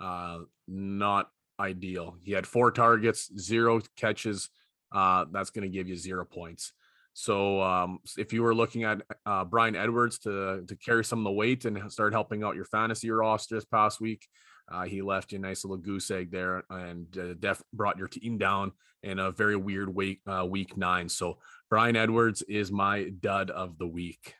[0.00, 2.16] Uh, not ideal.
[2.22, 4.48] He had four targets, zero catches.
[4.92, 6.72] Uh, that's going to give you zero points.
[7.12, 11.24] So um, if you were looking at uh, Bryan Edwards to to carry some of
[11.24, 14.24] the weight and start helping out your fantasy roster this past week,
[14.70, 18.06] uh, he left you a nice little goose egg there and uh, def brought your
[18.06, 18.70] team down
[19.02, 21.08] in a very weird week uh, week nine.
[21.08, 24.34] So Bryan Edwards is my dud of the week.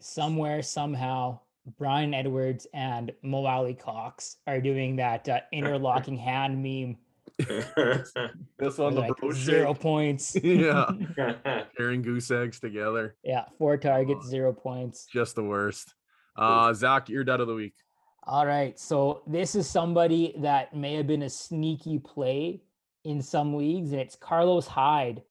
[0.00, 1.40] Somewhere, somehow,
[1.78, 6.96] Bryan Edwards and Mo Alie-Cox are doing that uh, interlocking hand meme.
[8.58, 9.82] This one, the like bro zero shake.
[9.82, 10.36] points.
[10.42, 10.90] Yeah.
[11.76, 15.06] Carrying goose eggs together, yeah, four targets, zero points.
[15.12, 15.94] just the worst.
[16.36, 17.74] Uh, Zach, your dud of the week.
[18.24, 18.78] All right.
[18.78, 22.62] So this is somebody that may have been a sneaky play
[23.04, 25.22] in some leagues, and it's Carlos Hyde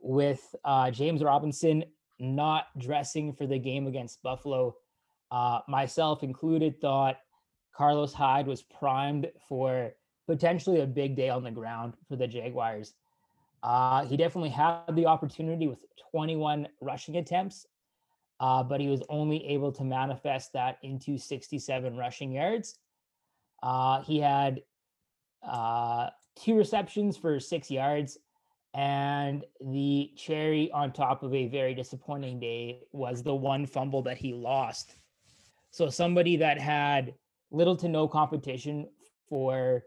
[0.00, 1.84] with uh, James Robinson
[2.18, 4.74] not dressing for the game against Buffalo.
[5.30, 7.18] Uh, myself included, thought
[7.74, 9.92] Carlos Hyde was primed for
[10.26, 12.94] potentially a big day on the ground for the Jaguars.
[13.62, 17.66] Uh, he definitely had the opportunity with 21 rushing attempts
[18.40, 22.78] uh, but he was only able to manifest that into 67 rushing yards.
[23.62, 24.62] Uh, he had
[25.42, 28.18] uh, two receptions for six yards,
[28.74, 34.18] and the cherry on top of a very disappointing day was the one fumble that
[34.18, 34.96] he lost.
[35.76, 37.12] So somebody that had
[37.50, 38.88] little to no competition
[39.28, 39.84] for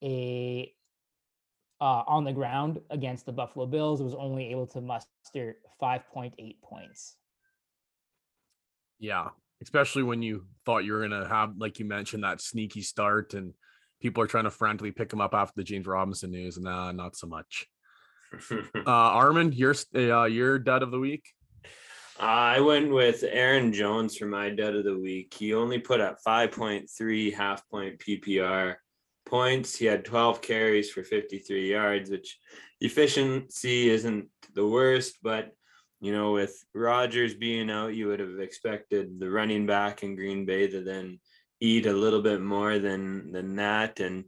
[0.00, 0.72] a
[1.80, 7.16] uh, on the ground against the Buffalo Bills was only able to muster 5.8 points.
[9.00, 13.34] Yeah, especially when you thought you were gonna have, like you mentioned, that sneaky start,
[13.34, 13.52] and
[14.00, 16.92] people are trying to frantically pick him up after the James Robinson news, and nah,
[16.92, 17.66] not so much.
[18.74, 21.24] Uh, Armin, your s- uh, your dud of the week.
[22.18, 25.34] I went with Aaron Jones for my dud of the week.
[25.34, 28.76] He only put up 5.3 half point PPR
[29.24, 29.76] points.
[29.76, 32.38] He had 12 carries for 53 yards, which
[32.80, 35.52] efficiency isn't the worst, but
[36.00, 40.44] you know, with Rodgers being out, you would have expected the running back in Green
[40.44, 41.20] Bay to then
[41.60, 44.00] eat a little bit more than than that.
[44.00, 44.24] And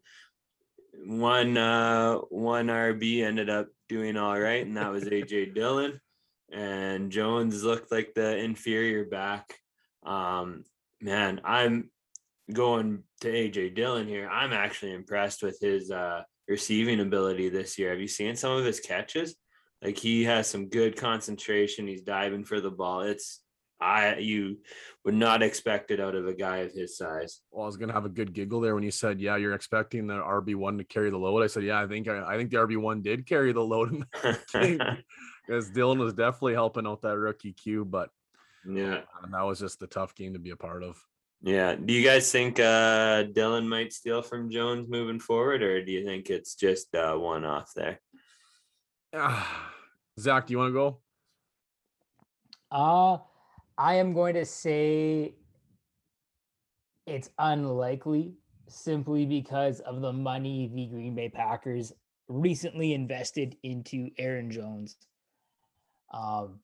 [1.04, 6.00] one uh one RB ended up doing all right, and that was AJ Dillon
[6.54, 9.58] and Jones looked like the inferior back.
[10.06, 10.64] Um,
[11.00, 11.90] man, I'm
[12.52, 14.28] going to AJ Dillon here.
[14.28, 17.90] I'm actually impressed with his uh, receiving ability this year.
[17.90, 19.34] Have you seen some of his catches?
[19.82, 21.88] Like he has some good concentration.
[21.88, 23.00] He's diving for the ball.
[23.00, 23.40] It's
[23.80, 24.58] I you
[25.04, 27.40] would not expect it out of a guy of his size.
[27.50, 30.06] Well, I was gonna have a good giggle there when you said, "Yeah, you're expecting
[30.06, 32.50] the RB one to carry the load." I said, "Yeah, I think I, I think
[32.50, 34.80] the RB one did carry the load in that game
[35.46, 38.10] because Dillon was definitely helping out that rookie Q, but
[38.66, 39.00] yeah.
[39.22, 41.02] uh, that was just a tough game to be a part of."
[41.42, 41.74] Yeah.
[41.74, 46.04] Do you guys think uh Dillon might steal from Jones moving forward, or do you
[46.04, 48.00] think it's just uh one off there?
[50.18, 50.98] Zach, do you want to go?
[52.70, 53.18] Uh,
[53.76, 55.34] I am going to say
[57.06, 58.34] it's unlikely
[58.68, 61.92] simply because of the money the Green Bay Packers
[62.28, 64.96] recently invested into Aaron Jones.
[66.14, 66.60] Um,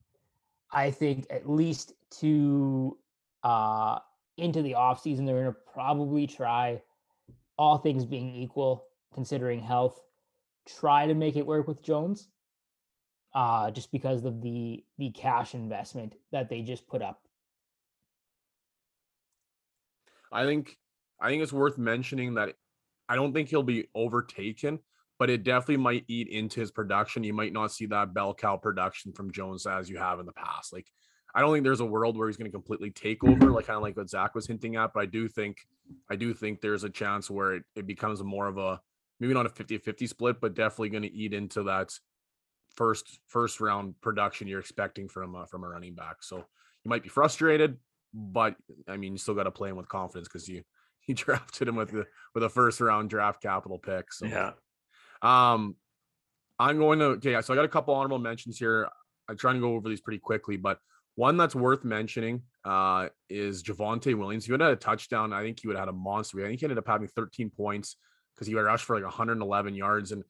[0.72, 2.96] I think at least to
[3.42, 3.98] uh,
[4.36, 6.80] into the offseason, they're going to probably try,
[7.58, 10.00] all things being equal, considering health,
[10.78, 12.28] try to make it work with Jones.
[13.32, 17.20] Uh, just because of the the cash investment that they just put up.
[20.32, 20.78] I think
[21.20, 22.56] I think it's worth mentioning that
[23.08, 24.80] I don't think he'll be overtaken,
[25.20, 27.22] but it definitely might eat into his production.
[27.22, 30.32] You might not see that bell cow production from Jones as you have in the
[30.32, 30.72] past.
[30.72, 30.86] Like
[31.34, 33.76] I don't think there's a world where he's going to completely take over, like kind
[33.76, 34.94] of like what Zach was hinting at.
[34.94, 35.58] But I do think,
[36.10, 38.80] I do think there's a chance where it, it becomes more of a
[39.20, 41.90] maybe not a 50-50 split, but definitely going to eat into that
[42.74, 46.22] first first round production you're expecting from uh, from a running back.
[46.22, 47.76] So you might be frustrated,
[48.14, 48.56] but
[48.88, 50.62] I mean you still got to play him with confidence because you
[51.06, 54.14] you drafted him with the with a first round draft capital pick.
[54.14, 54.52] So Yeah.
[55.22, 55.76] Um,
[56.58, 57.40] I'm going to okay.
[57.40, 58.88] So I got a couple honorable mentions here.
[59.28, 60.78] I'm trying to go over these pretty quickly, but
[61.14, 64.44] one that's worth mentioning uh, is Javonte Williams.
[64.44, 65.32] He would have had a touchdown.
[65.32, 66.44] I think he would have had a monster.
[66.44, 67.96] I think he ended up having 13 points
[68.34, 70.12] because he rushed for like 111 yards.
[70.12, 70.24] And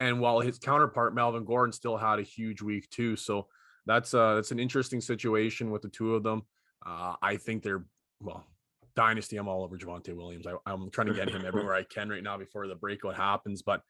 [0.00, 3.16] and while his counterpart Melvin Gordon still had a huge week too.
[3.16, 3.48] So
[3.86, 6.42] that's uh that's an interesting situation with the two of them.
[6.84, 7.84] Uh, I think they're
[8.20, 8.46] well
[8.98, 9.36] dynasty.
[9.36, 10.44] I'm all over Javonte Williams.
[10.44, 13.62] I, I'm trying to get him everywhere I can right now before the breakout happens,
[13.62, 13.80] but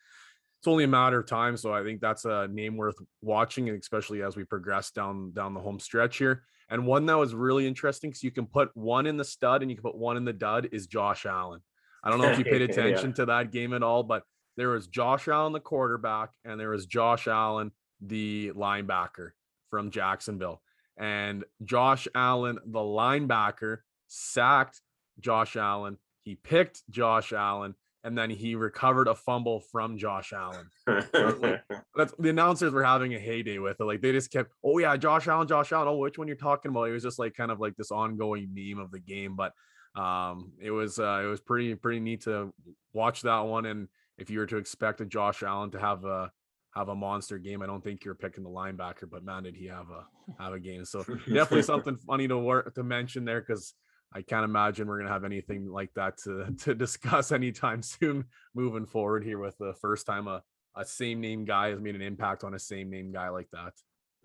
[0.60, 1.56] it's only a matter of time.
[1.56, 5.60] So I think that's a name worth watching, especially as we progress down down the
[5.60, 6.42] home stretch here.
[6.68, 9.70] And one that was really interesting because you can put one in the stud and
[9.70, 11.60] you can put one in the dud is Josh Allen.
[12.04, 12.66] I don't know if you paid Yeah.
[12.66, 14.24] attention to that game at all, but
[14.58, 17.70] there was Josh Allen, the quarterback, and there was Josh Allen,
[18.02, 19.30] the linebacker
[19.70, 20.60] from Jacksonville.
[20.98, 24.80] And Josh Allen, the linebacker, sacked
[25.20, 25.98] Josh Allen.
[26.22, 30.68] He picked Josh Allen, and then he recovered a fumble from Josh Allen.
[30.86, 33.84] That's the announcers were having a heyday with it.
[33.84, 35.88] Like they just kept, oh yeah, Josh Allen, Josh Allen.
[35.88, 36.84] Oh, which one you're talking about?
[36.84, 39.36] It was just like kind of like this ongoing meme of the game.
[39.36, 39.52] But
[40.00, 42.52] um, it was uh, it was pretty pretty neat to
[42.92, 43.66] watch that one.
[43.66, 46.30] And if you were to expect a Josh Allen to have a
[46.74, 49.10] have a monster game, I don't think you're picking the linebacker.
[49.10, 50.84] But man, did he have a have a game?
[50.84, 53.74] So definitely something funny to work to mention there because
[54.12, 58.86] I can't imagine we're gonna have anything like that to to discuss anytime soon moving
[58.86, 60.42] forward here with the first time a
[60.76, 63.72] a same name guy has made an impact on a same name guy like that.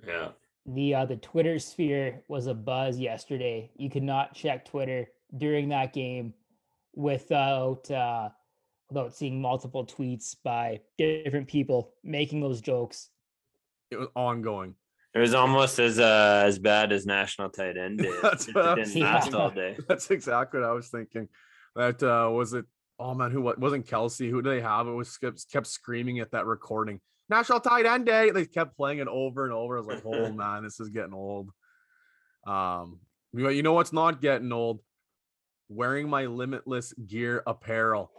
[0.05, 0.29] yeah.
[0.65, 3.71] the uh, the Twitter sphere was a buzz yesterday.
[3.75, 6.33] You could not check Twitter during that game
[6.95, 8.29] without uh,
[8.89, 13.09] without seeing multiple tweets by different people making those jokes.
[13.91, 14.75] It was ongoing.
[15.15, 18.13] It was almost as uh, as bad as national tight end did.
[18.23, 19.35] That's It didn't last thinking.
[19.35, 19.77] all day.
[19.87, 21.29] That's exactly what I was thinking.
[21.75, 22.65] That uh was it.
[22.99, 24.29] Oh man, who what wasn't Kelce?
[24.29, 24.87] Who do they have?
[24.87, 26.99] It was kept, kept screaming at that recording.
[27.29, 28.31] National Tight End Day.
[28.31, 29.77] They kept playing it over and over.
[29.77, 31.49] I was like, oh man, this is getting old.
[32.45, 32.99] Um,
[33.33, 34.79] you know- you know what's not getting old?
[35.69, 38.11] Wearing my limitless gear apparel.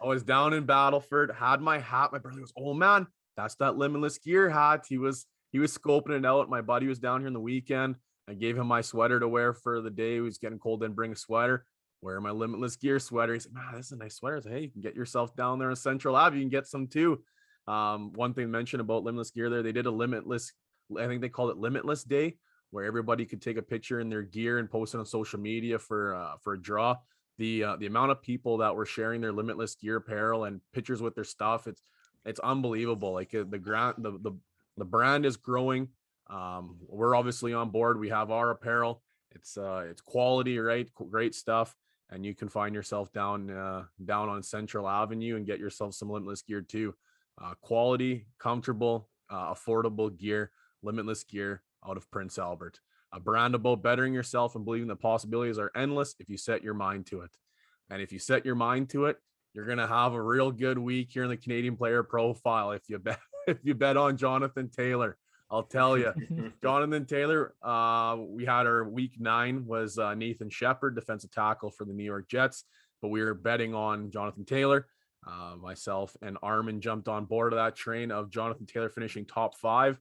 [0.00, 2.12] I was down in Battleford, had my hat.
[2.12, 6.18] My brother goes, "Oh man, that's that limitless gear hat." He was he was scoping
[6.18, 6.50] it out.
[6.50, 7.94] My buddy was down here in the weekend.
[8.28, 10.16] I gave him my sweater to wear for the day.
[10.16, 11.64] It was getting cold, didn't bring a sweater.
[12.02, 13.34] Wear my limitless gear sweater.
[13.34, 15.60] He said, "Man, this is a nice sweater." Said, "Hey, you can get yourself down
[15.60, 16.36] there in Central Ave.
[16.36, 17.22] You can get some too."
[17.68, 20.52] Um, one thing mentioned about limitless gear there, they did a limitless.
[20.98, 22.36] I think they called it Limitless Day,
[22.72, 25.78] where everybody could take a picture in their gear and post it on social media
[25.78, 26.96] for uh, for a draw
[27.38, 31.02] the uh, the amount of people that were sharing their limitless gear apparel and pictures
[31.02, 31.82] with their stuff it's
[32.24, 34.32] it's unbelievable like uh, the ground the, the
[34.76, 35.88] the brand is growing
[36.30, 41.34] um we're obviously on board we have our apparel it's uh it's quality right great
[41.34, 41.74] stuff
[42.10, 46.10] and you can find yourself down uh down on central avenue and get yourself some
[46.10, 46.94] limitless gear too
[47.42, 50.50] uh quality comfortable uh, affordable gear
[50.82, 52.80] limitless gear out of prince albert
[53.14, 56.74] a brand about bettering yourself and believing the possibilities are endless if you set your
[56.74, 57.30] mind to it.
[57.88, 59.18] And if you set your mind to it,
[59.52, 62.72] you're gonna have a real good week here in the Canadian player profile.
[62.72, 65.16] If you bet if you bet on Jonathan Taylor,
[65.50, 66.12] I'll tell you,
[66.62, 67.54] Jonathan Taylor.
[67.62, 72.04] Uh, we had our week nine was uh, Nathan Shepherd, defensive tackle for the New
[72.04, 72.64] York Jets,
[73.02, 74.86] but we were betting on Jonathan Taylor.
[75.26, 79.56] Uh, myself and Armin jumped on board of that train of Jonathan Taylor finishing top
[79.56, 79.98] five.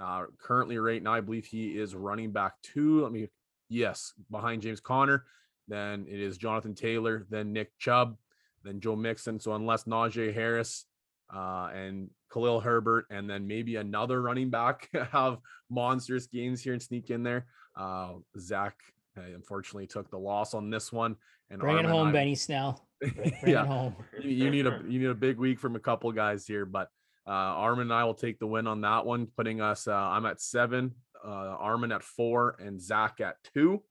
[0.00, 3.02] Uh, currently, right now, I believe he is running back two.
[3.02, 3.28] Let me,
[3.68, 5.24] yes, behind James Conner.
[5.68, 8.16] Then it is Jonathan Taylor, then Nick Chubb,
[8.64, 9.38] then Joe Mixon.
[9.38, 10.86] So unless Najee Harris
[11.34, 15.38] uh, and Khalil Herbert, and then maybe another running back have
[15.70, 18.74] monstrous games here and sneak in there, uh, Zach
[19.16, 21.16] uh, unfortunately took the loss on this one.
[21.50, 22.86] And Bring it home, I- Benny Snell.
[23.00, 23.62] Bring Yeah.
[23.62, 23.94] it home.
[24.22, 26.88] you, you need a you need a big week from a couple guys here, but
[27.26, 29.86] uh, Armin and I will take the win on that one, putting us.
[29.88, 31.28] Uh, I'm at seven, uh,
[31.58, 33.82] Armin at four, and Zach at two.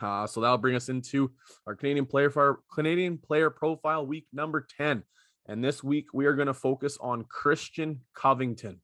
[0.00, 1.30] Uh, so that'll bring us into
[1.66, 5.02] our Canadian player for Canadian player profile week number ten.
[5.46, 8.80] And this week we are going to focus on Christian Covington,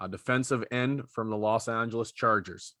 [0.00, 2.74] a defensive end from the Los Angeles Chargers.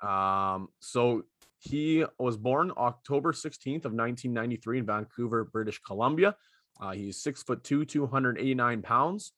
[0.00, 1.22] Um, so
[1.58, 6.36] he was born October 16th of 1993 in Vancouver, British Columbia.
[6.80, 9.32] Uh, he's six foot two, 289 pounds.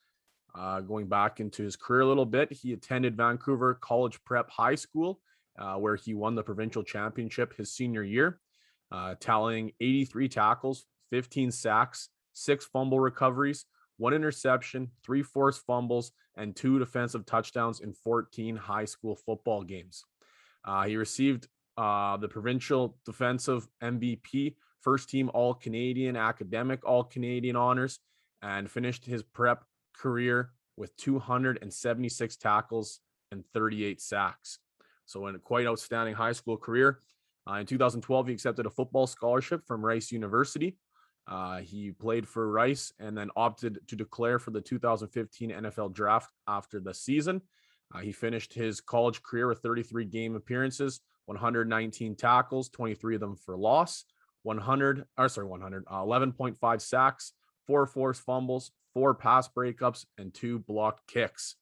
[0.54, 4.74] Uh, going back into his career a little bit, he attended Vancouver College Prep High
[4.74, 5.20] School,
[5.58, 8.40] uh, where he won the provincial championship his senior year,
[8.90, 12.08] uh, tallying 83 tackles, 15 sacks,
[12.38, 13.66] six fumble recoveries,
[13.96, 20.04] one interception, three forced fumbles, and two defensive touchdowns in 14 high school football games.
[20.64, 27.56] Uh, he received uh, the provincial defensive MVP, first team All Canadian, academic All Canadian
[27.56, 28.00] honors,
[28.42, 29.64] and finished his prep
[29.96, 33.00] career with 276 tackles
[33.32, 34.58] and 38 sacks.
[35.06, 37.00] So, in a quite outstanding high school career.
[37.48, 40.76] Uh, in 2012, he accepted a football scholarship from Rice University.
[41.28, 46.32] Uh, he played for Rice and then opted to declare for the 2015 NFL draft
[46.46, 47.42] after the season.
[47.94, 53.36] Uh, he finished his college career with 33 game appearances, 119 tackles, 23 of them
[53.36, 54.04] for loss,
[54.42, 57.32] 100, or sorry, 100, uh, 11.5 sacks,
[57.66, 61.56] four forced fumbles, four pass breakups, and two blocked kicks.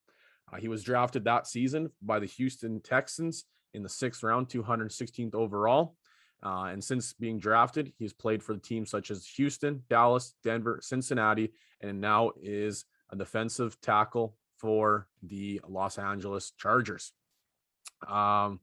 [0.52, 3.44] Uh, he was drafted that season by the Houston Texans
[3.74, 5.96] in the sixth round, 216th overall.
[6.42, 11.52] Uh, and since being drafted, he's played for teams such as Houston, Dallas, Denver, Cincinnati,
[11.80, 17.12] and now is a defensive tackle for the Los Angeles Chargers.
[18.06, 18.60] Um,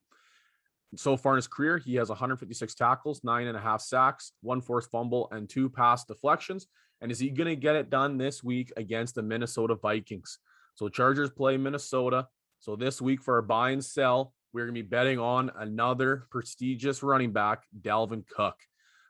[0.96, 4.62] so far in his career, he has 156 tackles, nine and a half sacks, one
[4.62, 6.68] forced fumble, and two pass deflections.
[7.02, 10.40] And is he going to get it done this week against the Minnesota Vikings?
[10.76, 12.28] So Chargers play Minnesota.
[12.60, 16.28] So this week for our buy and sell, we're going to be betting on another
[16.30, 18.56] prestigious running back, Dalvin Cook.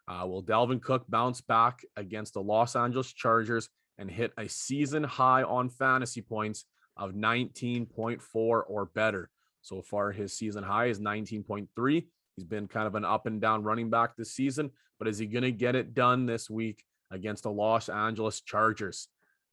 [0.08, 5.04] Uh, will Dalvin Cook bounce back against the Los Angeles Chargers and hit a season
[5.04, 6.66] high on fantasy points
[6.96, 9.30] of 19.4 or better?
[9.62, 12.06] So far, his season high is 19.3.
[12.36, 15.26] He's been kind of an up and down running back this season, but is he
[15.26, 19.08] going to get it done this week against the Los Angeles Chargers?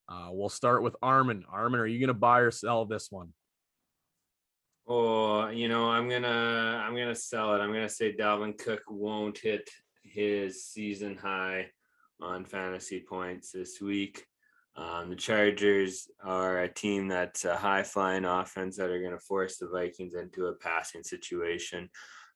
[0.09, 1.45] Uh, we'll start with Armin.
[1.51, 3.33] Armin, are you going to buy or sell this one?
[4.93, 7.61] Oh, you know, I'm gonna I'm gonna sell it.
[7.61, 9.71] I'm gonna say Dalvin Cook won't hit
[10.03, 11.67] his season high
[12.21, 14.27] on fantasy points this week.
[14.75, 19.21] Um, the Chargers are a team that's a high flying offense that are going to
[19.21, 21.89] force the Vikings into a passing situation.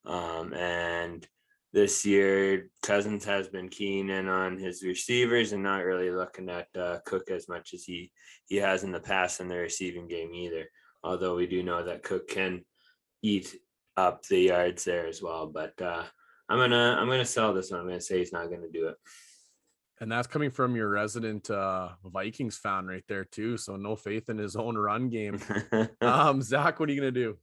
[0.05, 1.27] Um, and
[1.73, 6.69] this year, Cousins has been keen in on his receivers and not really looking at
[6.79, 8.13] uh, Cook as much as he
[8.47, 10.67] he has in the past in the receiving game either.
[11.05, 12.65] Although we do know that Cook can
[13.23, 13.55] eat
[13.97, 15.47] up the yards there as well.
[15.47, 16.03] But uh,
[16.49, 17.81] I'm gonna I'm gonna sell this one.
[17.81, 18.97] I'm gonna say he's not gonna do it.
[20.01, 23.57] And that's coming from your resident uh, Vikings fan right there too.
[23.57, 25.39] So no faith in his own run game.
[26.01, 27.37] um, Zach, what are you gonna do?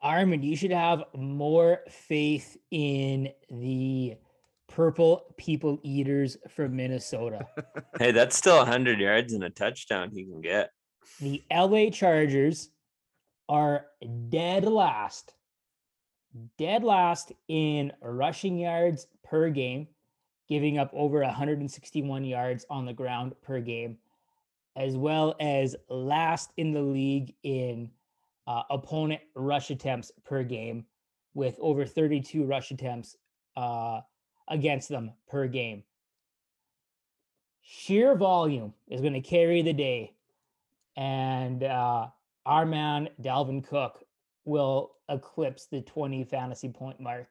[0.00, 4.16] Armin, you should have more faith in the
[4.68, 7.46] purple people eaters from Minnesota.
[7.98, 10.70] hey, that's still 100 yards and a touchdown he can get.
[11.20, 12.70] The LA Chargers
[13.48, 13.86] are
[14.28, 15.34] dead last,
[16.58, 19.88] dead last in rushing yards per game,
[20.48, 23.98] giving up over 161 yards on the ground per game,
[24.76, 27.90] as well as last in the league in
[28.46, 30.84] uh, opponent rush attempts per game,
[31.34, 33.16] with over 32 rush attempts
[33.56, 34.00] uh,
[34.48, 35.82] against them per game.
[37.62, 40.14] Sheer volume is going to carry the day,
[40.96, 42.06] and uh,
[42.46, 44.04] our man Dalvin Cook
[44.44, 47.28] will eclipse the 20 fantasy point mark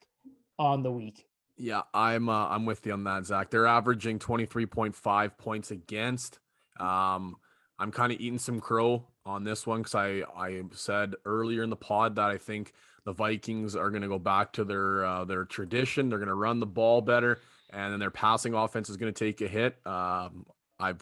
[0.57, 1.25] on the week.
[1.57, 3.49] Yeah, I'm uh, I'm with you on that, Zach.
[3.49, 6.39] They're averaging 23.5 points against.
[6.79, 7.35] Um,
[7.77, 11.69] I'm kind of eating some crow on this one because I I said earlier in
[11.69, 12.73] the pod that I think
[13.05, 16.09] the Vikings are going to go back to their uh, their tradition.
[16.09, 17.39] They're going to run the ball better,
[17.71, 19.75] and then their passing offense is going to take a hit.
[19.85, 20.45] Um,
[20.79, 21.01] I've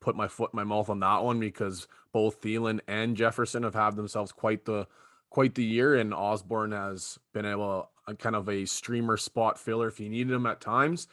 [0.00, 3.74] put my foot in my mouth on that one because both Thielen and Jefferson have
[3.74, 4.86] had themselves quite the
[5.30, 9.88] quite the year, and Osborn has been able a kind of a streamer spot filler
[9.88, 11.08] if you needed him at times.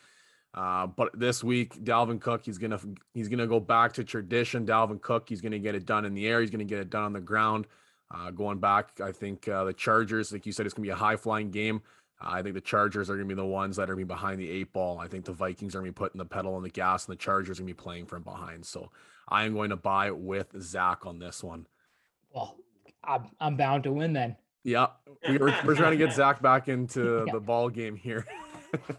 [0.54, 2.80] Uh, but this week, Dalvin Cook, he's gonna
[3.14, 4.66] he's gonna go back to tradition.
[4.66, 6.42] Dalvin Cook, he's gonna get it done in the air.
[6.42, 7.66] He's gonna get it done on the ground.
[8.14, 10.96] Uh, going back, I think uh, the Chargers, like you said, it's gonna be a
[10.96, 11.82] high flying game.
[12.26, 14.49] I think the Chargers are gonna be the ones that are gonna be behind the
[14.49, 14.99] eight ball.
[14.99, 17.17] I think the Vikings are gonna be putting the pedal on the gas, and the
[17.19, 18.65] Chargers are gonna be playing from behind.
[18.65, 18.91] So
[19.28, 21.65] I am going to buy with Zach on this one.
[22.34, 22.57] Well,
[23.03, 24.36] I'm, I'm bound to win then.
[24.63, 24.88] Yeah,
[25.28, 27.34] we we're, we're trying to get Zach back into Yeah.
[27.34, 28.26] the ball game here.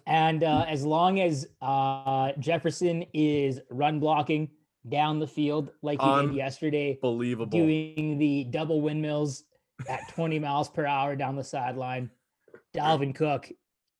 [0.07, 4.49] And uh, as long as uh, Jefferson is run blocking
[4.89, 7.51] down the field like he did yesterday, Believable.
[7.51, 9.43] doing the double windmills
[9.89, 12.09] at 20 miles per hour down the sideline,
[12.75, 13.51] Dalvin Cook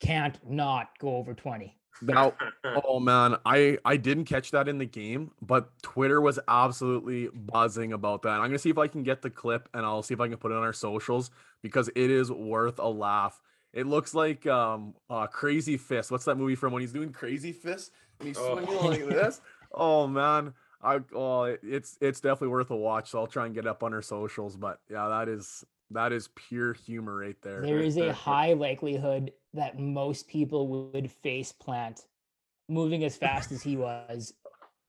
[0.01, 1.77] can't not go over 20.
[2.03, 2.35] Now,
[2.85, 7.93] oh man, I I didn't catch that in the game, but Twitter was absolutely buzzing
[7.93, 8.41] about that.
[8.41, 10.37] I'm gonna see if I can get the clip and I'll see if I can
[10.37, 11.31] put it on our socials
[11.63, 13.41] because it is worth a laugh.
[13.73, 16.11] It looks like um uh Crazy Fist.
[16.11, 18.57] What's that movie from when he's doing Crazy Fist and he's Oh.
[18.65, 19.41] swinging like this?
[19.73, 20.53] Oh man,
[20.83, 23.11] I oh it's it's definitely worth a watch.
[23.11, 24.57] So I'll try and get it up on our socials.
[24.57, 27.63] But yeah, that is that is pure humor right there.
[27.63, 32.07] There is a high likelihood that most people would face plant
[32.69, 34.33] moving as fast as he was,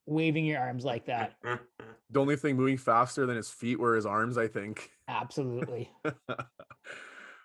[0.06, 1.36] waving your arms like that.
[2.12, 4.92] The only thing moving faster than his feet were his arms, I think.
[5.08, 5.90] Absolutely.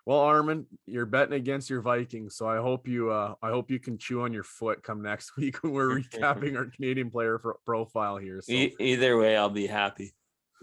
[0.07, 3.81] well, Armin, you're betting against your Vikings, so I hope you uh I hope you
[3.81, 7.55] can chew on your foot come next week when we're recapping our Canadian player pro-
[7.65, 8.43] profile here.
[8.43, 10.13] So E- either way, I'll be happy.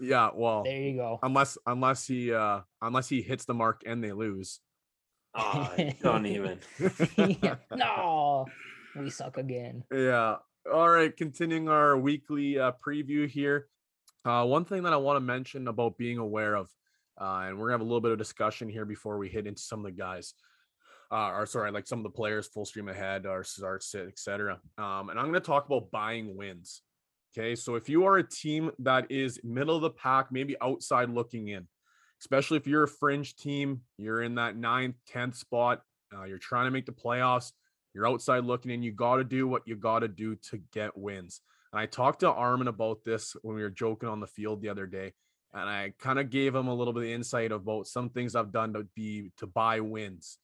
[0.00, 1.18] Yeah, well, There you go.
[1.22, 4.60] unless unless he uh unless he hits the mark and they lose.
[5.34, 5.72] Oh,
[6.02, 6.58] don't even.
[7.74, 8.46] no,
[8.96, 9.84] we suck again.
[9.92, 10.36] Yeah.
[10.72, 11.16] All right.
[11.16, 13.68] Continuing our weekly uh, preview here.
[14.24, 16.68] Uh, one thing that I want to mention about being aware of,
[17.20, 19.62] uh, and we're gonna have a little bit of discussion here before we hit into
[19.62, 20.34] some of the guys,
[21.10, 24.60] uh, or sorry, like some of the players, full stream ahead, or start sit, etc.
[24.76, 26.82] Um, and I'm gonna talk about buying wins.
[27.36, 31.10] Okay, so if you are a team that is middle of the pack, maybe outside
[31.10, 31.66] looking in,
[32.20, 35.82] especially if you're a fringe team, you're in that ninth, tenth spot,
[36.16, 37.52] uh, you're trying to make the playoffs
[37.94, 38.82] you're outside looking in.
[38.82, 41.40] You got to do what you got to do to get wins.
[41.72, 44.68] And I talked to Armin about this when we were joking on the field the
[44.68, 45.14] other day.
[45.52, 48.52] And I kind of gave him a little bit of insight about some things I've
[48.52, 50.38] done to be to buy wins.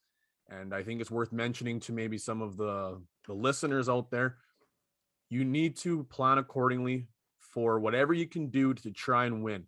[0.49, 4.39] And I think it's worth mentioning to maybe some of the, the listeners out there.
[5.35, 7.09] You need to plan accordingly
[7.41, 9.65] for whatever you can do to try and win.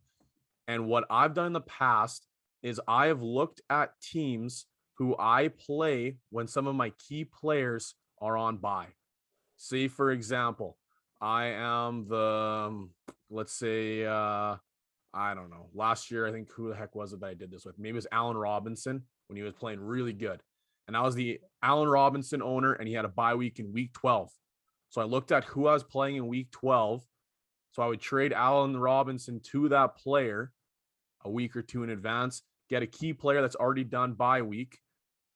[0.68, 2.28] And what I've done in the past
[2.62, 7.96] is I have looked at teams who I play when some of my key players
[8.22, 8.90] are on bye.
[9.56, 10.78] Say, for example,
[11.20, 12.90] I am the, um,
[13.28, 14.54] let's say, uh,
[15.14, 15.66] I don't know.
[15.74, 17.76] Last year, I think who the heck was it that I did this with?
[17.76, 20.44] Maybe it was Allen Robinson when he was playing really good.
[20.86, 23.92] And I was the Allen Robinson owner, and he had a bye week in week
[23.94, 24.30] 12.
[24.89, 27.03] So I looked at who I was playing in week 12.
[27.72, 30.53] So I would trade Allen Robinson to that player
[31.24, 34.78] a week or two in advance, get a key player that's already done bye week,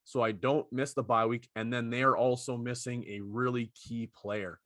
[0.05, 1.49] so I don't miss the bye week.
[1.55, 4.59] And then they're also missing a really key player.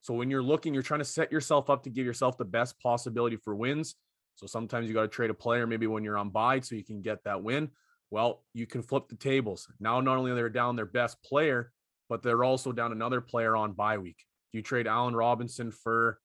[0.00, 2.78] So when you're looking, you're trying to set yourself up to give yourself the best
[2.80, 3.96] possibility for wins.
[4.34, 6.84] So sometimes you got to trade a player maybe when you're on bye so you
[6.84, 7.70] can get that win.
[8.10, 9.68] Well, you can flip the tables.
[9.80, 11.72] Now, not only are they're down their best player,
[12.08, 14.18] but they're also down another player on bye week.
[14.52, 16.18] Do You trade Allen Robinson for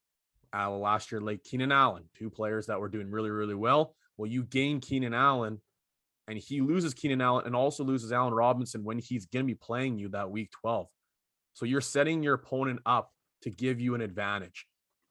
[0.56, 3.96] uh, last year, like Keenan Allen, two players that were doing really, really well.
[4.18, 5.60] Well, you gain Keenan Allen
[6.28, 9.56] and he loses Keenan Allen and also loses Allen Robinson when he's going to be
[9.56, 10.88] playing you that week 12.
[11.54, 13.12] So you're setting your opponent up
[13.44, 14.68] to give you an advantage.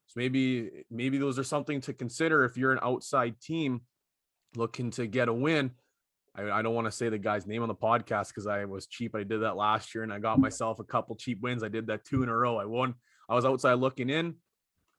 [0.07, 3.83] So maybe maybe those are something to consider if you're an outside team
[4.57, 5.73] looking to get a win.
[6.35, 8.87] I, I don't want to say the guy's name on the podcast because I was
[8.87, 9.15] cheap.
[9.15, 10.43] I did that last year and I got mm-hmm.
[10.43, 11.63] myself a couple cheap wins.
[11.63, 12.59] I did that two in a row.
[12.59, 12.95] I won.
[13.29, 14.35] I was outside looking in,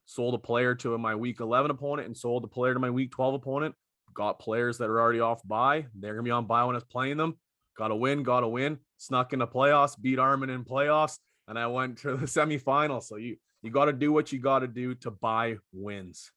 [0.05, 3.11] sold a player to my week 11 opponent and sold a player to my week
[3.11, 3.75] 12 opponent
[4.13, 5.85] got players that are already off by.
[5.95, 7.37] They're gonna be on by when I was playing them.
[7.77, 8.77] Got a win, got a win.
[8.97, 11.17] Snuck in the playoffs, beat Armin in playoffs,
[11.47, 13.01] and I went to the semifinal.
[13.01, 16.31] So you you got to do what you got to do to buy wins.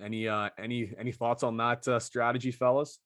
[0.00, 2.98] Any uh any any thoughts on that uh, strategy, fellas?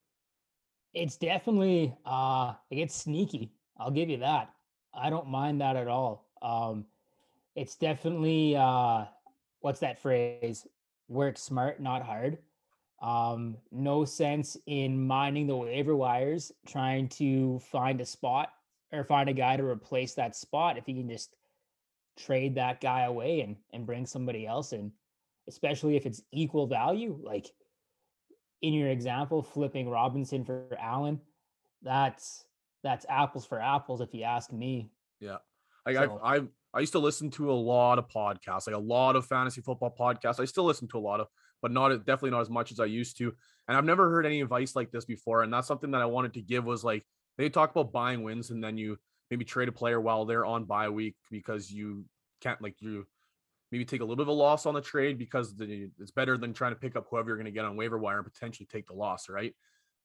[0.92, 3.52] It's definitely uh it gets sneaky.
[3.78, 4.50] I'll give you that.
[4.92, 6.28] I don't mind that at all.
[6.42, 6.86] Um
[7.54, 9.04] it's definitely uh
[9.60, 10.66] what's that phrase?
[11.08, 12.38] Work smart, not hard.
[13.00, 18.50] Um no sense in mining the waiver wires trying to find a spot
[18.92, 21.36] or find a guy to replace that spot if you can just
[22.18, 24.92] trade that guy away and and bring somebody else in,
[25.48, 27.46] especially if it's equal value like
[28.62, 31.20] in your example, flipping Robinson for Allen,
[31.82, 32.44] that's
[32.82, 34.90] that's apples for apples, if you ask me.
[35.18, 35.38] Yeah.
[35.86, 36.40] Like So- I I
[36.72, 39.94] I used to listen to a lot of podcasts, like a lot of fantasy football
[39.98, 40.38] podcasts.
[40.38, 41.26] I still listen to a lot of,
[41.62, 43.34] but not definitely not as much as I used to.
[43.66, 45.42] And I've never heard any advice like this before.
[45.42, 47.04] And that's something that I wanted to give was like
[47.38, 48.98] they talk about buying wins and then you
[49.30, 52.04] maybe trade a player while they're on bye week because you
[52.40, 53.06] can't like you
[53.72, 56.36] maybe take a little bit of a loss on the trade because the, it's better
[56.36, 58.66] than trying to pick up whoever you're going to get on waiver wire and potentially
[58.70, 59.54] take the loss, right?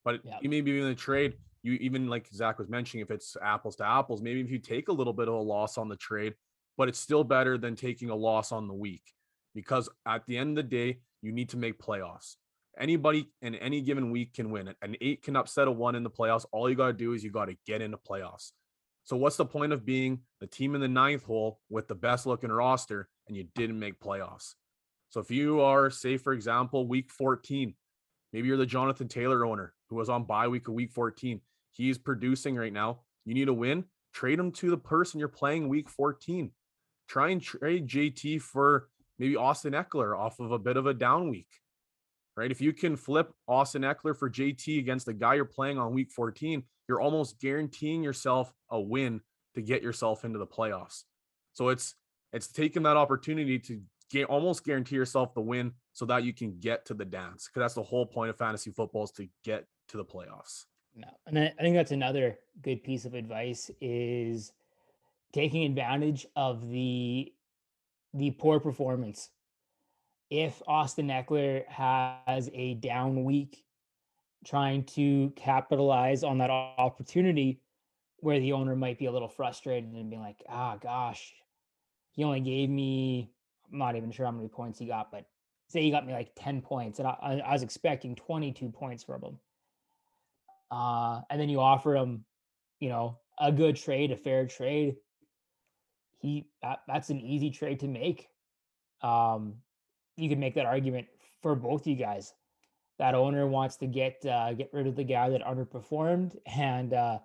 [0.04, 0.38] But Yeah.
[0.40, 3.86] you maybe in the trade, you even like Zach was mentioning, if it's apples to
[3.86, 6.34] apples, maybe if you take a little bit of a loss on the trade,
[6.76, 9.02] but it's still better than taking a loss on the week
[9.54, 12.36] because at the end of the day, you need to make playoffs.
[12.78, 14.76] Anybody in any given week can win it.
[14.82, 16.44] An eight can upset a one in the playoffs.
[16.52, 18.52] All you got to do is you got to get into playoffs.
[19.04, 22.26] So what's the point of being the team in the ninth hole with the best
[22.26, 24.54] looking roster and you didn't make playoffs?
[25.10, 27.74] So if you are, say, for example, week 14,
[28.32, 31.40] maybe you're the Jonathan Taylor owner who was on bye week of week 14.
[31.72, 33.00] He's producing right now.
[33.24, 36.50] You need a win, trade him to the person you're playing week 14.
[37.08, 41.30] Try and trade JT for maybe Austin Ekeler off of a bit of a down
[41.30, 41.48] week.
[42.36, 42.50] Right.
[42.50, 46.10] If you can flip Austin Ekeler for JT against the guy you're playing on week
[46.10, 49.22] 14, you're almost guaranteeing yourself a win
[49.54, 51.04] to get yourself into the playoffs.
[51.54, 51.94] So it's
[52.36, 53.80] it's taking that opportunity to
[54.10, 57.48] get almost guarantee yourself the win so that you can get to the dance.
[57.48, 60.66] Because that's the whole point of fantasy football is to get to the playoffs.
[60.94, 64.52] No, and I, think that's another good piece of advice is
[65.32, 67.32] taking advantage of the
[68.12, 69.30] the poor performance.
[70.28, 73.64] If Austin Ekeler has a down week,
[74.44, 77.60] trying to capitalize on that opportunity
[78.18, 81.32] where the owner might be a little frustrated and being like, ah, gosh,
[82.16, 83.30] he only gave me,
[83.72, 85.26] I'm not even sure how many points he got, but
[85.68, 89.22] say he got me like 10 points and I, I was expecting 22 points from
[89.22, 89.38] him
[90.70, 92.24] uh, and then you offer him,
[92.80, 94.96] you know, a good trade, a fair trade,
[96.18, 98.28] he that, that's an easy trade to make.
[99.02, 99.54] Um,
[100.16, 101.06] you can make that argument
[101.42, 102.32] for both you guys.
[102.98, 107.18] That owner wants to get uh, get rid of the guy that underperformed, and uh,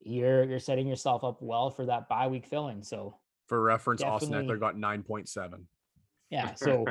[0.00, 2.82] you're you're setting yourself up well for that bye week filling.
[2.82, 3.16] So
[3.52, 4.56] For reference, Austin Definitely.
[4.56, 5.64] Ekeler got 9.7.
[6.30, 6.86] yeah, so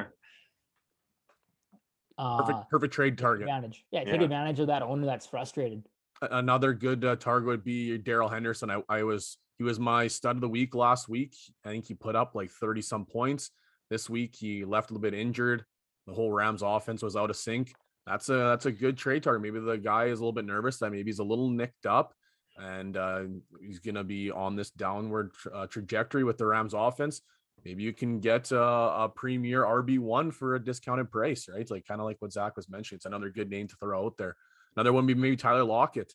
[2.20, 3.48] uh, Perfect, perfect trade target.
[3.48, 3.84] advantage.
[3.90, 4.26] Yeah, take Yeah.
[4.26, 5.84] advantage of that owner that's frustrated.
[6.22, 8.70] Another good uh, target would be Darrell Henderson.
[8.70, 11.36] I, I was he was my stud of the week last week.
[11.66, 13.50] I think he put up like 30 some points.
[13.90, 15.66] This week he left a little bit injured.
[16.06, 17.74] The whole Rams offense was out of sync.
[18.06, 19.42] That's a that's a good trade target.
[19.42, 22.14] Maybe the guy is a little bit nervous that maybe he's a little nicked up
[22.58, 23.24] and uh,
[23.62, 27.22] he's gonna be on this downward tra- uh, trajectory with the Rams offense.
[27.64, 31.70] Maybe you can get a, a premier RB one for a discounted price, right?
[31.70, 32.98] Like kind of like what Zach was mentioning.
[32.98, 34.36] It's another good name to throw out there.
[34.76, 36.14] Another one would be maybe Tyler Lockett.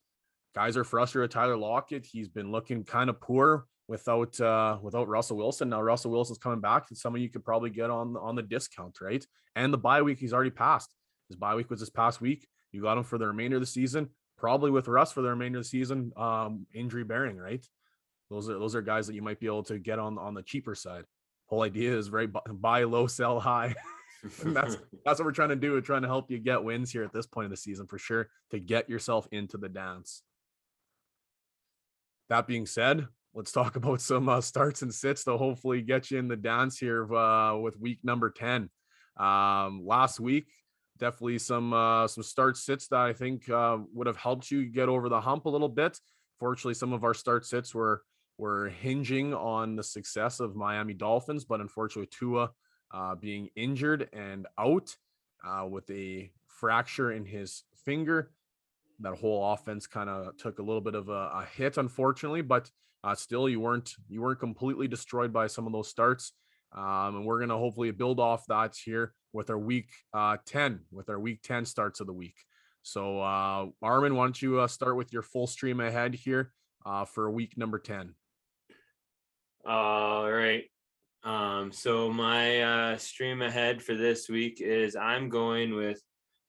[0.54, 2.06] Guys are frustrated with Tyler Lockett.
[2.06, 5.68] He's been looking kind of poor without uh without Russell Wilson.
[5.68, 9.00] Now Russell Wilson's coming back, and someone you could probably get on on the discount,
[9.00, 9.24] right?
[9.54, 10.92] And the bye week he's already passed.
[11.28, 12.46] His bye week was this past week.
[12.72, 14.08] You got him for the remainder of the season,
[14.38, 17.64] probably with Russ for the remainder of the season, um, injury bearing, right?
[18.30, 20.42] Those are those are guys that you might be able to get on on the
[20.42, 21.04] cheaper side.
[21.46, 23.74] Whole idea is right buy low, sell high.
[24.42, 25.72] And that's that's what we're trying to do.
[25.72, 27.98] We're trying to help you get wins here at this point of the season for
[27.98, 30.22] sure to get yourself into the dance.
[32.28, 36.18] That being said, let's talk about some uh, starts and sits to hopefully get you
[36.18, 38.70] in the dance here uh, with week number 10.
[39.16, 40.48] Um, last week,
[40.98, 44.88] definitely some uh, some start sits that I think uh, would have helped you get
[44.88, 45.98] over the hump a little bit.
[46.38, 48.02] Fortunately, some of our start sits were
[48.38, 52.50] were hinging on the success of Miami Dolphins, but unfortunately, Tua
[52.92, 54.94] uh, being injured and out
[55.46, 58.30] uh, with a fracture in his finger.
[59.00, 62.70] That whole offense kind of took a little bit of a, a hit, unfortunately, but
[63.04, 66.32] uh, still, you weren't you weren't completely destroyed by some of those starts.
[66.76, 71.08] Um, and we're gonna hopefully build off that here with our week uh, ten, with
[71.08, 72.36] our week ten starts of the week.
[72.82, 76.52] So, uh, Armin, why don't you uh, start with your full stream ahead here
[76.84, 78.14] uh, for week number ten?
[79.66, 80.64] All right.
[81.24, 86.00] Um, so my uh, stream ahead for this week is I'm going with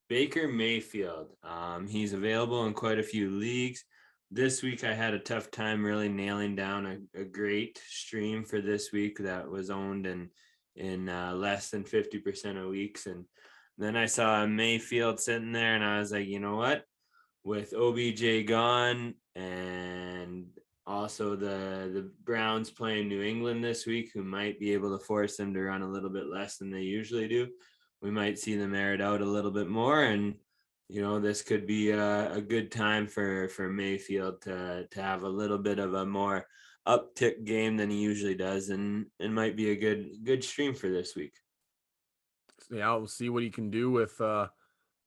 [0.07, 1.29] Baker Mayfield.
[1.43, 3.83] Um, he's available in quite a few leagues.
[4.29, 8.59] This week I had a tough time really nailing down a, a great stream for
[8.59, 10.29] this week that was owned in
[10.75, 13.07] in uh, less than 50% of weeks.
[13.07, 13.25] And
[13.77, 16.83] then I saw Mayfield sitting there and I was like, you know what?
[17.45, 20.47] With OBJ gone and
[20.85, 25.37] also the the Browns playing New England this week, who might be able to force
[25.37, 27.47] them to run a little bit less than they usually do.
[28.01, 30.35] We might see them air it out a little bit more, and
[30.89, 35.23] you know this could be a, a good time for for Mayfield to to have
[35.23, 36.45] a little bit of a more
[36.87, 40.89] uptick game than he usually does, and it might be a good good stream for
[40.89, 41.33] this week.
[42.71, 44.47] yeah, we'll see what he can do with uh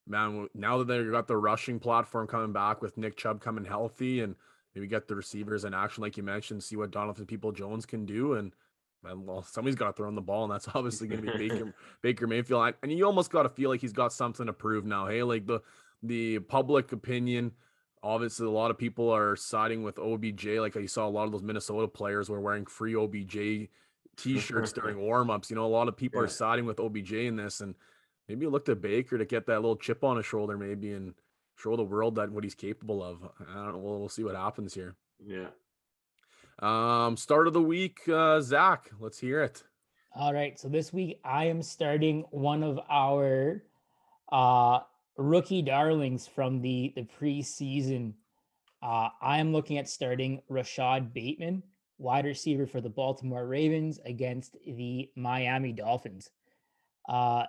[0.06, 0.48] man.
[0.54, 4.34] Now that they've got the rushing platform coming back with Nick Chubb coming healthy and
[4.74, 8.34] maybe get the receivers in action, like you mentioned, see what Donovan Peoples-Jones can do.
[8.34, 8.52] And
[9.04, 11.48] and well, somebody's got to throw in the ball, and that's obviously going to be
[11.48, 12.74] Baker Baker Mayfield.
[12.82, 15.06] And you almost got to feel like he's got something to prove now.
[15.06, 15.60] Hey, like the
[16.02, 17.52] the public opinion,
[18.02, 20.46] obviously a lot of people are siding with OBJ.
[20.58, 23.68] Like I saw a lot of those Minnesota players were wearing free OBJ
[24.16, 25.50] t-shirts during warmups.
[25.50, 26.24] You know, a lot of people yeah.
[26.24, 27.74] are siding with OBJ in this, and
[28.28, 31.14] maybe look to Baker to get that little chip on his shoulder, maybe, and
[31.56, 33.18] show the world that what he's capable of.
[33.50, 33.78] I don't know.
[33.78, 34.96] We'll, we'll see what happens here.
[35.24, 35.48] Yeah.
[36.60, 38.90] Um, start of the week, uh, Zach.
[38.98, 39.62] Let's hear it.
[40.14, 40.58] All right.
[40.58, 43.62] So this week I am starting one of our
[44.32, 44.80] uh
[45.16, 48.14] rookie darlings from the the preseason.
[48.82, 51.62] Uh, I am looking at starting Rashod Bateman,
[51.98, 56.30] wide receiver for the Baltimore Ravens against the Miami Dolphins.
[57.08, 57.44] Uh,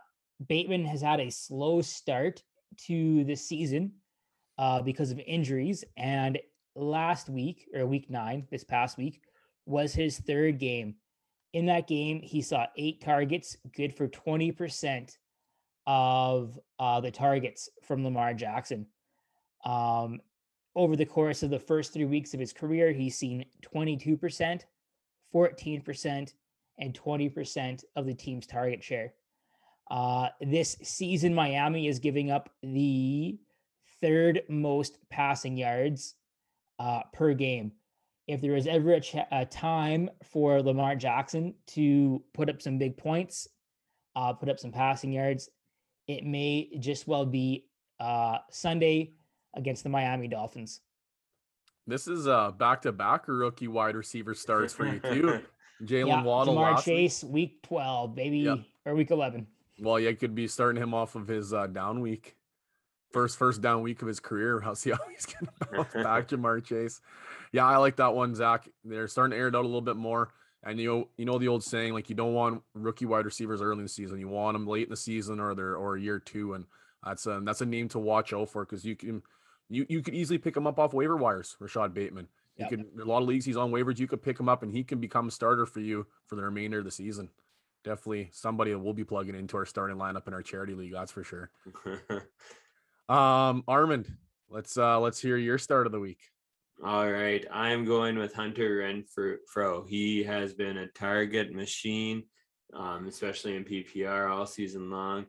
[0.47, 2.43] Bateman has had a slow start
[2.88, 3.93] to the season
[4.57, 6.38] uh, because of injuries, and
[6.76, 9.22] last week or week nine, this past week,
[9.65, 10.95] was his third game.
[11.53, 15.17] In that game, he saw eight targets, good for 20%
[15.88, 18.88] of uh, the targets from Lamar Jackson.
[19.65, 20.22] Um,
[20.76, 24.61] over the course of the first three weeks of his career, he's seen 22%,
[25.34, 26.34] 14%,
[26.80, 29.13] and 20% of the team's target share.
[29.89, 33.38] Uh, this season, Miami is giving up the
[34.01, 36.15] third most passing yards
[36.82, 37.71] uh, per game.
[38.27, 42.77] If there is ever a, ch- a, time for Lamar Jackson to put up some
[42.77, 43.47] big points,
[44.15, 45.49] uh, put up some passing yards,
[46.07, 47.65] it may just well be
[47.99, 49.13] uh, Sunday
[49.55, 50.82] against the Miami Dolphins.
[51.86, 55.41] This is a back-to-back rookie wide receiver starts for you too.
[55.84, 57.34] Jalen yeah, Waddle, Ja'Marr Chase, week.
[57.34, 58.59] week twelve, baby, yep.
[58.86, 59.47] or week eleven.
[59.79, 62.36] Well, you could be starting him off of his uh, down week
[63.12, 64.62] first first down week of his career.
[64.64, 67.01] I'll see how he's gonna bounce back, Ja'Marr Chase.
[67.51, 68.70] Yeah, I like that one, Zach.
[68.84, 70.30] They're starting to air it out a little bit more.
[70.64, 73.62] And you know, you know the old saying, like you don't want rookie wide receivers
[73.62, 74.20] early in the season.
[74.20, 76.66] You want them late in the season or they're or year two, and
[77.03, 79.24] that's a that's a name to watch out for because you can
[79.70, 81.57] you you could easily pick him up off waiver wires.
[81.59, 82.28] Rashod Bateman.
[82.57, 82.70] You yep.
[82.70, 83.97] could a lot of leagues he's on waivers.
[83.97, 86.43] You could pick him up and he can become a starter for you for the
[86.43, 87.30] remainder of the season.
[87.84, 90.91] Definitely somebody that we'll be plugging into our starting lineup in our charity league.
[90.91, 91.49] That's for sure.
[93.09, 94.17] Um, Armin,
[94.49, 96.19] let's uh let's hear your start of the week.
[96.83, 99.87] All right, I'm going with Hunter Renfrow.
[99.87, 102.23] He has been a target machine,
[102.73, 105.27] um, especially in PPR all season long.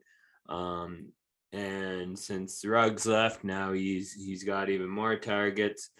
[0.48, 1.12] Um,
[1.52, 5.90] and since Ruggs left, now he's he's got even more targets.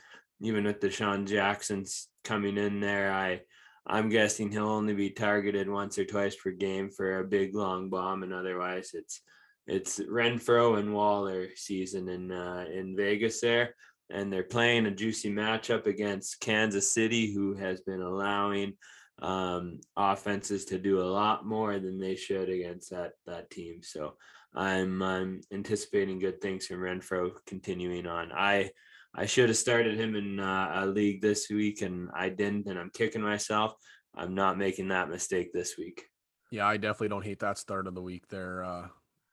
[0.41, 3.43] Even with DeSean Jackson's coming in there, I
[3.87, 7.91] I'm guessing he'll only be targeted once or twice per game for a big long
[7.91, 9.21] bomb, and otherwise it's
[9.67, 13.75] it's Renfrow and Waller season in uh, in Vegas there,
[14.11, 18.75] and they're playing a juicy matchup against Kansas City, who has been allowing
[19.21, 23.83] um, offenses to do a lot more than they should against that that team.
[23.83, 24.15] So
[24.55, 28.33] I'm I'm anticipating good things from Renfrow continuing on.
[28.33, 28.71] I
[29.15, 32.79] I should have started him in uh, a league this week, and I didn't, and
[32.79, 33.75] I'm kicking myself.
[34.15, 36.05] I'm not making that mistake this week.
[36.51, 38.65] Yeah, I definitely don't hate that start of the week there.
[38.65, 38.89] Uh,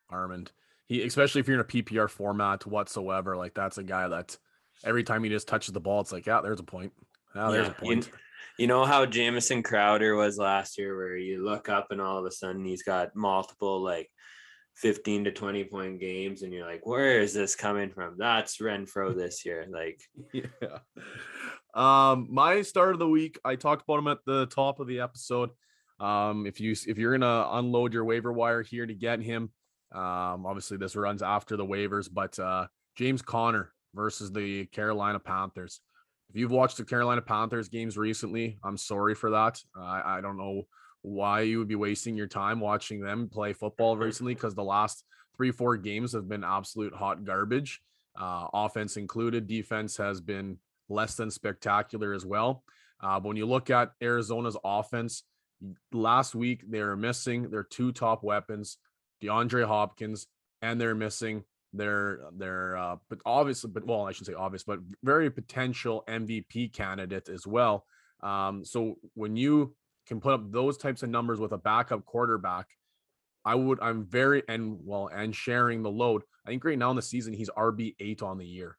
[0.09, 0.47] Armin.
[0.87, 4.37] He, especially if you're in a PPR format whatsoever, like that's a guy that
[4.83, 6.93] every time he just touches the ball, it's like, yeah, there's a point.
[7.35, 8.07] Yeah, there's a point.
[8.07, 8.13] You,
[8.57, 12.25] you know how Jamison Crowder was last year, where you look up and all of
[12.25, 14.09] a sudden he's got multiple like
[14.75, 18.15] 15 to 20 point games, and you're like, where is this coming from?
[18.17, 19.65] That's Renfrow this year.
[19.69, 20.01] Like,
[20.33, 20.79] yeah.
[21.73, 25.01] Um, my start of the week, I talked about him at the top of the
[25.01, 25.51] episode.
[25.99, 29.51] Um, if you if you're gonna unload your waiver wire here to get him,
[29.91, 35.81] um, obviously, this runs after the waivers, but uh, James Conner versus the Carolina Panthers.
[36.29, 39.61] If you've watched the Carolina Panthers games recently, I'm sorry for that.
[39.75, 40.67] I, I don't know
[41.01, 45.03] why you would be wasting your time watching them play football recently because the last
[45.35, 47.81] three, four games have been absolute hot garbage,
[48.19, 49.47] uh, offense included.
[49.47, 50.57] Defense has been
[50.89, 52.63] less than spectacular as well.
[53.01, 55.23] Uh, but when you look at Arizona's offense,
[55.91, 58.77] last week they are missing their two top weapons.
[59.21, 60.27] DeAndre Hopkins,
[60.61, 61.43] and they're missing
[61.73, 66.73] their their uh, but obviously, but well, I should say obvious, but very potential MVP
[66.73, 67.85] candidate as well.
[68.21, 69.75] Um, so when you
[70.07, 72.67] can put up those types of numbers with a backup quarterback,
[73.45, 76.23] I would I'm very and well and sharing the load.
[76.45, 78.77] I think right now in the season he's RB eight on the year.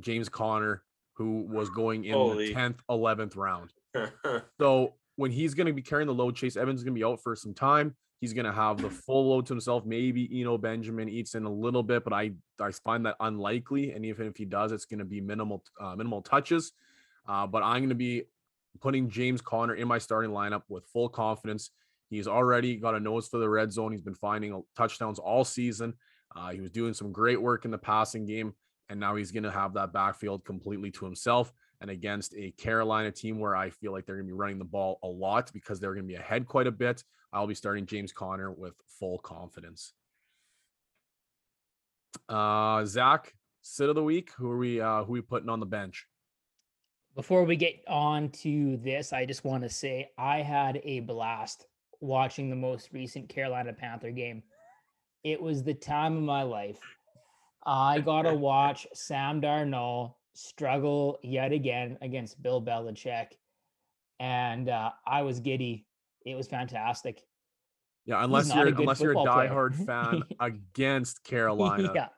[0.00, 0.82] James Conner,
[1.14, 2.48] who was going in Holy.
[2.48, 3.72] the tenth, eleventh round.
[4.60, 7.04] so when he's going to be carrying the load, Chase Edmonds is going to be
[7.04, 7.94] out for some time.
[8.22, 9.84] He's going to have the full load to himself.
[9.84, 13.90] Maybe Eno Benjamin eats in a little bit, but I I find that unlikely.
[13.90, 16.70] And even if he does, it's going to be minimal uh, minimal touches.
[17.26, 18.22] Uh, but I'm going to be
[18.80, 21.70] putting James Conner in my starting lineup with full confidence.
[22.10, 23.90] He's already got a nose for the red zone.
[23.90, 25.94] He's been finding touchdowns all season.
[26.36, 28.54] Uh, he was doing some great work in the passing game,
[28.88, 31.52] and now he's going to have that backfield completely to himself.
[31.82, 34.64] And against a Carolina team where I feel like they're going to be running the
[34.64, 37.02] ball a lot because they're going to be ahead quite a bit,
[37.32, 39.92] I'll be starting James Conner with full confidence.
[42.28, 44.30] Uh, Zach, sit of the week.
[44.36, 44.80] Who are we?
[44.80, 46.06] Uh, who are we putting on the bench?
[47.16, 51.66] Before we get on to this, I just want to say I had a blast
[52.00, 54.44] watching the most recent Carolina Panther game.
[55.24, 56.80] It was the time of my life.
[57.66, 63.28] I got to watch Sam Darnold struggle yet again against Bill Belichick.
[64.20, 65.86] And uh, I was giddy.
[66.24, 67.22] It was fantastic.
[68.04, 71.92] Yeah, unless you're unless you're a diehard fan against Carolina.
[71.94, 72.08] yeah.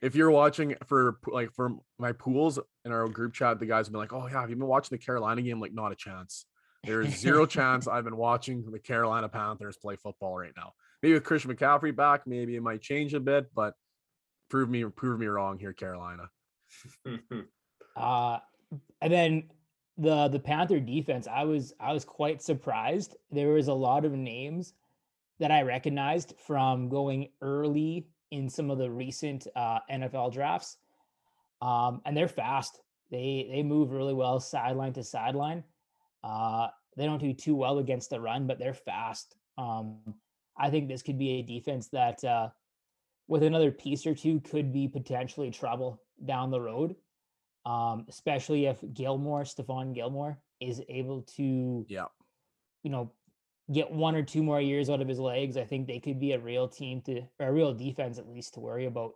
[0.00, 3.92] If you're watching for like for my pools in our group chat, the guys have
[3.92, 6.44] been like, "Oh yeah, have you been watching the Carolina game?" Like, not a chance.
[6.84, 10.72] There's zero chance I've been watching the Carolina Panthers play football right now.
[11.02, 13.74] Maybe with Christian McCaffrey back, maybe it might change a bit, but
[14.50, 16.28] prove me prove me wrong here, Carolina.
[17.96, 18.38] uh
[19.00, 19.44] and then
[19.98, 23.16] the the Panther defense, I was I was quite surprised.
[23.30, 24.74] There was a lot of names
[25.38, 30.78] that I recognized from going early in some of the recent uh, NFL drafts,
[31.60, 32.80] um, and they're fast.
[33.10, 35.62] They they move really well sideline to sideline.
[36.24, 39.34] Uh, they don't do too well against the run, but they're fast.
[39.58, 39.98] Um,
[40.56, 42.48] I think this could be a defense that, uh,
[43.28, 46.96] with another piece or two, could be potentially trouble down the road.
[47.64, 52.06] Um, especially if Gilmore, Stephon Gilmore, is able to, yeah,
[52.82, 53.12] you know,
[53.72, 55.56] get one or two more years out of his legs.
[55.56, 58.54] I think they could be a real team to, or a real defense at least
[58.54, 59.12] to worry about.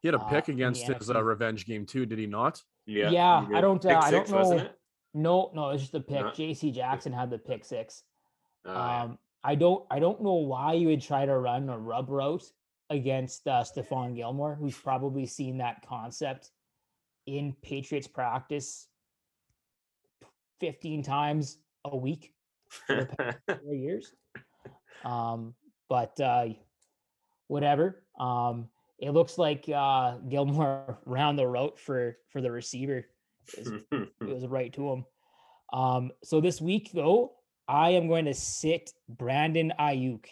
[0.00, 2.62] He had a pick uh, against his uh, revenge game too, did he not?
[2.86, 3.46] Yeah, yeah.
[3.54, 4.68] I don't, uh, I don't know.
[5.14, 6.22] No, no, it's just a pick.
[6.22, 6.32] No.
[6.32, 6.70] J.C.
[6.70, 8.02] Jackson had the pick six.
[8.64, 12.44] Um, I don't, I don't know why you would try to run a rub route
[12.92, 16.50] against uh, Stephon Gilmore, who's probably seen that concept
[17.26, 18.88] in Patriots practice
[20.60, 22.34] 15 times a week
[22.68, 24.12] for the past four years.
[25.04, 25.54] Um,
[25.88, 26.48] but uh,
[27.48, 28.02] whatever.
[28.18, 28.68] Um,
[28.98, 33.06] it looks like uh, Gilmore round the route for for the receiver
[33.56, 35.04] it was, it was right to him.
[35.72, 37.32] Um, so this week, though,
[37.66, 40.26] I am going to sit Brandon Aiyuk.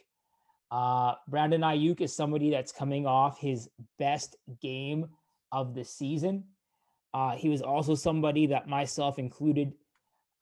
[0.71, 3.69] Uh, Brandon Aiyuk is somebody that's coming off his
[3.99, 5.09] best game
[5.53, 6.45] of the season.
[7.13, 9.73] Uh, he was also somebody that myself included.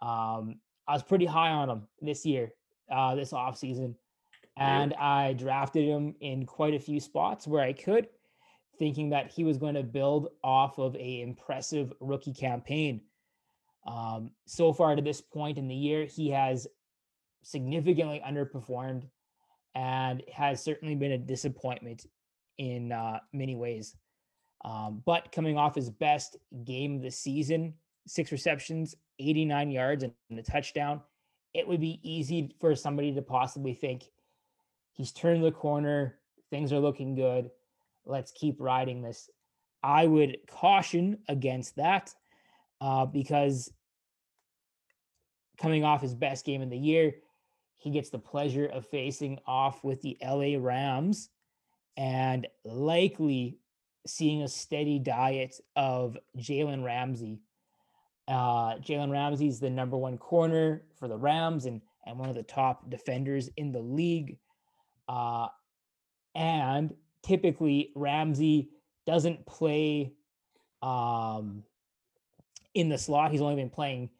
[0.02, 2.52] Um, I was pretty high on him this year,
[2.90, 3.94] uh, this offseason.
[4.56, 8.08] And I drafted him in quite a few spots where I could
[8.78, 13.00] thinking that he was going to build off of a impressive rookie campaign.
[13.86, 16.66] Um, so far to this point in the year, he has
[17.42, 19.04] significantly underperformed
[19.74, 22.06] and has certainly been a disappointment
[22.58, 23.96] in uh, many ways.
[24.64, 27.74] Um, but coming off his best game of the season,
[28.06, 31.00] six receptions, 89 yards, and a touchdown,
[31.54, 34.04] it would be easy for somebody to possibly think
[34.92, 36.18] he's turned the corner,
[36.50, 37.50] things are looking good
[38.08, 39.30] let's keep riding this.
[39.82, 42.12] I would caution against that
[42.80, 43.70] uh, because
[45.60, 47.14] coming off his best game of the year,
[47.78, 51.30] he gets the pleasure of facing off with the LA Rams
[51.96, 53.58] and likely
[54.06, 57.40] seeing a steady diet of Jalen Ramsey.
[58.26, 62.34] Uh, Jalen Ramsey is the number one corner for the Rams and, and one of
[62.34, 64.38] the top defenders in the league.
[65.08, 65.46] Uh,
[66.34, 68.70] and typically Ramsey
[69.06, 70.12] doesn't play
[70.82, 71.62] um,
[72.74, 73.30] in the slot.
[73.30, 74.10] He's only been playing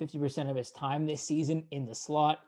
[0.00, 2.40] 50% of his time this season in the slot.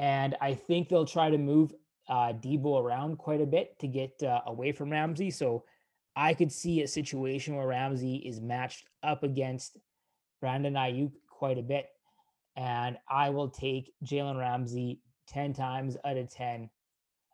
[0.00, 1.74] And I think they'll try to move
[2.08, 5.30] uh, Deebo around quite a bit to get uh, away from Ramsey.
[5.30, 5.64] So
[6.16, 9.76] I could see a situation where Ramsey is matched up against
[10.40, 11.86] Brandon Aiyuk quite a bit.
[12.56, 16.70] And I will take Jalen Ramsey 10 times out of 10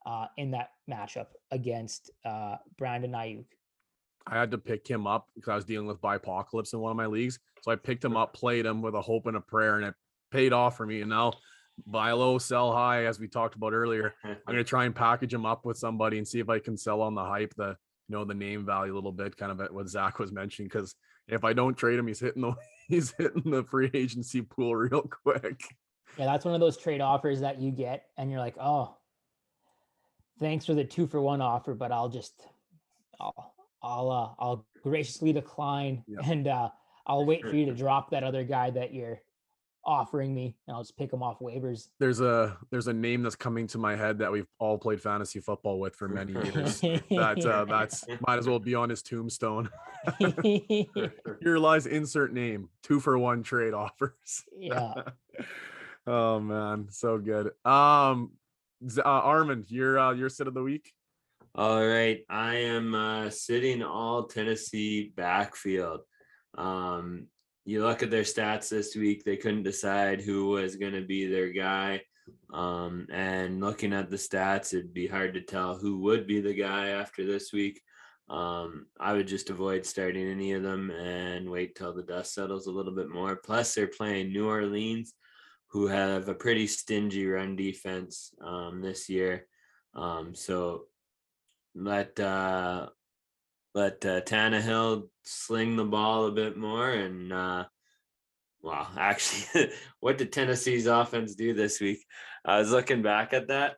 [0.05, 3.47] uh, in that matchup against uh, Brandon Aiyuk.
[4.27, 6.97] I had to pick him up because I was dealing with bipocalypse in one of
[6.97, 7.39] my leagues.
[7.63, 9.95] So I picked him up, played him with a hope and a prayer, and it
[10.33, 11.01] paid off for me.
[11.01, 11.35] And now
[11.87, 14.15] buy low, sell high, as we talked about earlier.
[14.25, 16.77] I'm going to try and package him up with somebody and see if I can
[16.77, 17.77] sell on the hype, the
[18.09, 20.69] you know the name value a little bit, kind of what Zach was mentioning.
[20.69, 20.95] Because
[21.29, 22.55] if I don't trade him, he's hitting the
[22.89, 25.61] he's hitting the free agency pool real quick.
[26.19, 28.97] Yeah, that's one of those trade offers that you get, and you're like, oh,
[30.39, 32.47] thanks for the two for one offer, but I'll just
[33.21, 36.71] I'll I'll uh, I'll graciously decline and uh,
[37.07, 39.21] I'll wait for you to drop that other guy that you're
[39.87, 41.89] offering me, and I'll just pick them off waivers.
[41.99, 45.41] There's a there's a name that's coming to my head that we've all played fantasy
[45.41, 46.81] football with for many years.
[47.11, 49.71] that uh, that's might as well be on his tombstone.
[50.43, 52.69] Here lies insert name.
[52.83, 54.45] Two for one trade offers.
[54.59, 54.95] yeah.
[56.07, 57.53] oh man, so good.
[57.65, 58.33] Um,
[58.99, 60.93] uh, Armin, your uh, your sit of the week.
[61.55, 66.01] All right, I am uh, sitting all Tennessee backfield.
[66.57, 67.29] Um,
[67.67, 71.27] you look at their stats this week; they couldn't decide who was going to be
[71.27, 72.01] their guy.
[72.53, 76.55] Um, and looking at the stats, it'd be hard to tell who would be the
[76.55, 77.83] guy after this week.
[78.29, 82.67] Um, I would just avoid starting any of them and wait till the dust settles
[82.67, 83.37] a little bit more.
[83.37, 85.15] Plus, they're playing New Orleans,
[85.69, 89.47] who have a pretty stingy run defense um, this year.
[89.95, 90.85] Um, so
[91.75, 92.89] let uh,
[93.77, 97.65] let uh, Tannehill sling the ball a bit more and uh,
[98.63, 99.71] wow, actually,
[100.01, 102.03] what did Tennessee's offense do this week?
[102.43, 103.77] I was looking back at that,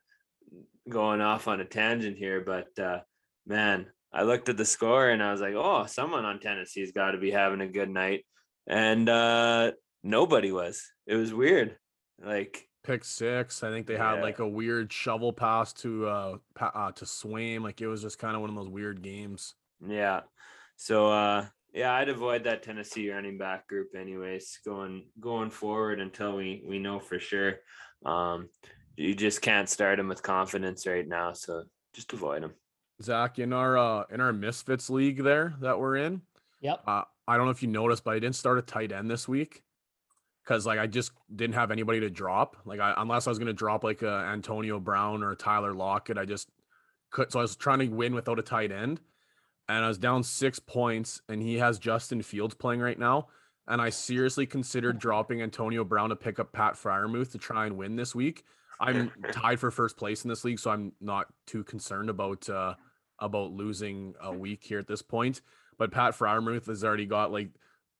[0.87, 2.99] going off on a tangent here, but uh,
[3.45, 7.11] man, I looked at the score and I was like, oh, someone on Tennessee's got
[7.11, 8.25] to be having a good night,
[8.67, 10.81] and uh, nobody was.
[11.07, 11.75] It was weird,
[12.23, 13.63] like Pick six.
[13.63, 14.21] I think they had Yeah.
[14.21, 17.63] like a weird shovel pass to uh, uh to Swaim.
[17.63, 19.55] Like it was just kind of one of those weird games.
[19.87, 20.21] Yeah.
[20.75, 26.35] So uh yeah, I'd avoid that Tennessee running back group anyways, going going forward until
[26.35, 27.57] we we know for sure.
[28.05, 28.49] Um
[28.95, 31.63] you just can't start them with confidence right now, so
[31.93, 32.53] just avoid them.
[33.01, 36.21] Zach, in our uh in our Misfits league there that we're in,
[36.61, 36.81] Yep.
[36.85, 39.27] uh, I don't know if you noticed, but I didn't start a tight end this
[39.27, 39.63] week
[40.43, 42.57] because like I just didn't have anybody to drop.
[42.65, 46.17] Like I unless I was gonna drop like a Antonio Brown or a Tyler Lockett,
[46.17, 46.49] I just
[47.11, 47.31] could.
[47.31, 48.99] So I was trying to win without a tight end,
[49.69, 53.27] and I was down six points, and he has Justin Fields playing right now.
[53.67, 57.77] And I seriously considered dropping Antonio Brown to pick up Pat Freiermuth to try and
[57.77, 58.43] win this week.
[58.79, 62.73] I'm tied for first place in this league, so I'm not too concerned about uh
[63.19, 65.41] about losing a week here at this point.
[65.77, 67.49] But Pat Freiermuth has already got like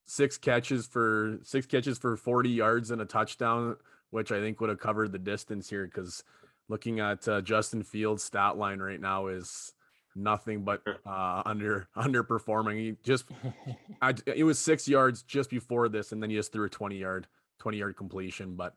[0.05, 3.75] six catches for six catches for 40 yards and a touchdown,
[4.09, 5.85] which I think would have covered the distance here.
[5.85, 6.23] Because
[6.67, 9.73] looking at uh, Justin Fields' stat line right now is
[10.15, 12.77] nothing but uh, under underperforming.
[12.77, 13.25] He just
[14.01, 16.97] I, it was six yards just before this, and then he just threw a 20
[16.97, 17.27] yard
[17.59, 18.75] 20 yard completion, but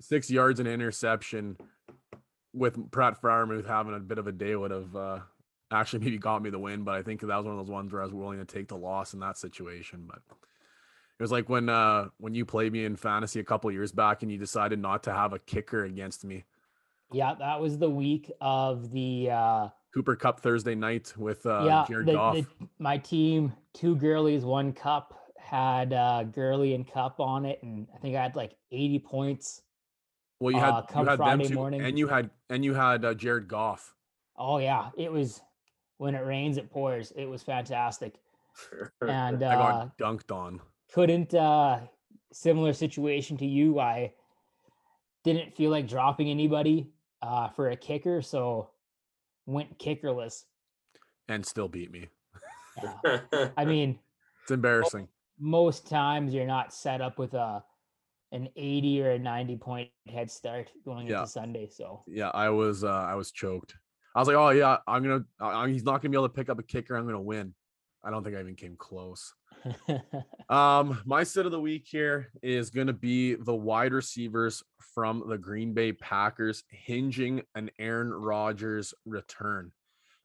[0.00, 1.56] six yards and interception
[2.52, 5.18] with Pratt Freiermuth having a bit of a day would have uh,
[5.70, 6.84] actually maybe got me the win.
[6.84, 8.68] But I think that was one of those ones where I was willing to take
[8.68, 10.04] the loss in that situation.
[10.06, 13.92] But it was like when uh, when you played me in fantasy a couple years
[13.92, 16.44] back and you decided not to have a kicker against me.
[17.12, 21.86] Yeah, that was the week of the uh Cooper Kupp Thursday night with uh, yeah,
[21.88, 22.34] Jared the, Goff.
[22.34, 22.46] the,
[22.78, 27.98] my team, two girlies, one cup had uh girly and cup on it, and I
[27.98, 29.62] think I had like 80 points.
[30.38, 31.80] well, you had uh, come you had Friday them two, morning.
[31.80, 33.94] and you had and you had uh, Jared Goff.
[34.36, 35.40] Oh yeah, it was
[35.96, 37.10] when it rains, it pours.
[37.16, 38.16] It was fantastic.
[39.00, 40.60] And I uh got dunked on.
[40.92, 41.80] couldn't uh
[42.34, 43.80] similar situation to you.
[43.80, 44.12] I
[45.24, 46.90] didn't feel like dropping anybody
[47.22, 48.68] uh for a kicker, so
[49.46, 50.44] went kickerless.
[51.28, 52.08] and still beat me.
[52.82, 53.20] Yeah.
[53.56, 53.98] I mean,
[54.42, 55.08] It's embarrassing.
[55.38, 57.64] most times you're not set up with a
[58.32, 61.20] an 80 or a 90 point head start going Yeah.
[61.20, 61.68] into Sunday.
[61.70, 63.74] So Yeah, I was uh I was choked.
[64.14, 65.24] I was like, oh yeah, I'm gonna.
[65.40, 66.96] Uh, he's not gonna be able to pick up a kicker.
[66.96, 67.54] I'm gonna win.
[68.04, 69.34] I don't think I even came close.
[70.48, 74.62] Um, my sit of the week here is going to be the wide receivers
[74.94, 79.72] from the Green Bay Packers hinging an Aaron Rodgers return.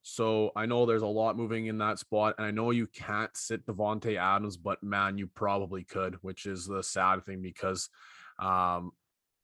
[0.03, 3.35] So I know there's a lot moving in that spot, and I know you can't
[3.35, 7.89] sit Davante Adams, but man, you probably could, which is the sad thing because
[8.39, 8.91] um,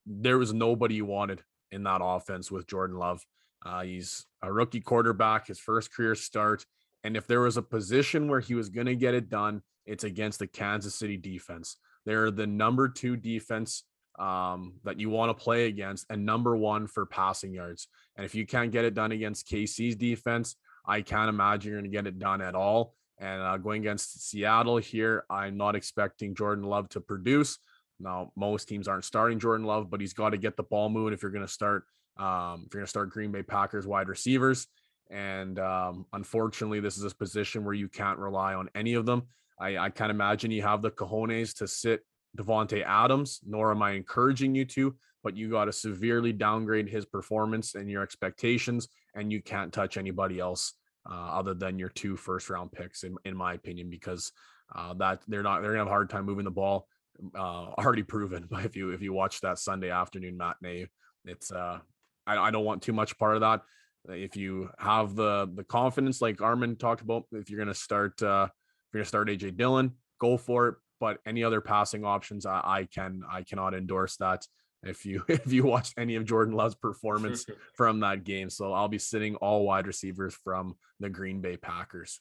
[0.06, 1.42] there was nobody you wanted
[1.72, 3.26] in that offense with Jordan Love.
[3.66, 6.66] Uh, he's a rookie quarterback, his first career start.
[7.04, 10.04] And if there was a position where he was going to get it done, it's
[10.04, 11.78] against the Kansas City defense.
[12.06, 13.84] They're the number two defense
[14.20, 17.88] um, that you want to play against, and number one for passing yards.
[18.16, 21.92] And if you can't get it done against KC's defense, I can't imagine you're going
[21.92, 22.94] to get it done at all.
[23.20, 27.58] And uh, going against Seattle here, I'm not expecting Jordan Love to produce.
[28.00, 31.14] Now, most teams aren't starting Jordan Love, but he's got to get the ball moving
[31.14, 31.84] if you're going to start.
[32.18, 34.68] Um, if you're going to start Green Bay Packers wide receivers,
[35.10, 39.24] and um, unfortunately, this is a position where you can't rely on any of them.
[39.60, 42.02] I, I can't imagine you have the cojones to sit
[42.38, 47.06] Davante Adams, nor am I encouraging you to, but you got to severely downgrade his
[47.06, 50.74] performance and your expectations, and you can't touch anybody else
[51.10, 54.32] uh, other than your two first round picks, in, in my opinion, because
[54.76, 56.88] uh, that they're not they're gonna have a hard time moving the ball.
[57.36, 58.48] uh, already proven.
[58.66, 60.88] If you if you watch that Sunday afternoon matinee,
[61.26, 61.80] it's uh,
[62.26, 63.62] I, I don't want too much part of that.
[64.10, 68.48] If you have the the confidence, like Armin talked about, if you're gonna start uh,
[68.94, 70.76] you're gonna start AJ Dillon, go for it.
[71.00, 74.46] But any other passing options, I, I can I cannot endorse that.
[74.84, 78.88] If you if you watched any of Jordan Love's performance from that game, so I'll
[78.88, 82.20] be sitting all wide receivers from the Green Bay Packers.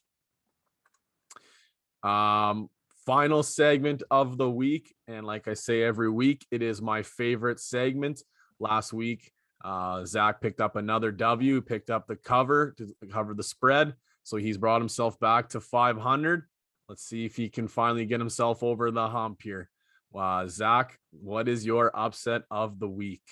[2.03, 2.69] Um,
[3.07, 4.95] final segment of the week.
[5.09, 8.23] And like I say every week, it is my favorite segment.
[8.59, 9.33] Last week,
[9.65, 13.95] uh, Zach picked up another W, picked up the cover to cover the spread.
[14.25, 16.45] So he's brought himself back to 500.
[16.89, 19.71] Let's see if he can finally get himself over the hump here.
[20.15, 23.23] Uh, Zach, what is your upset of the week?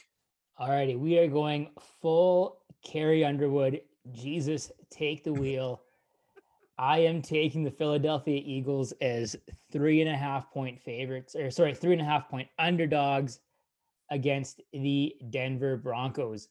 [0.59, 3.81] All righty, we are going full Carrie Underwood.
[4.13, 5.83] Jesus, take the wheel.
[6.77, 9.37] I am taking the Philadelphia Eagles as
[9.71, 13.39] three and a half point favorites, or sorry, three and a half point underdogs
[14.11, 16.49] against the Denver Broncos.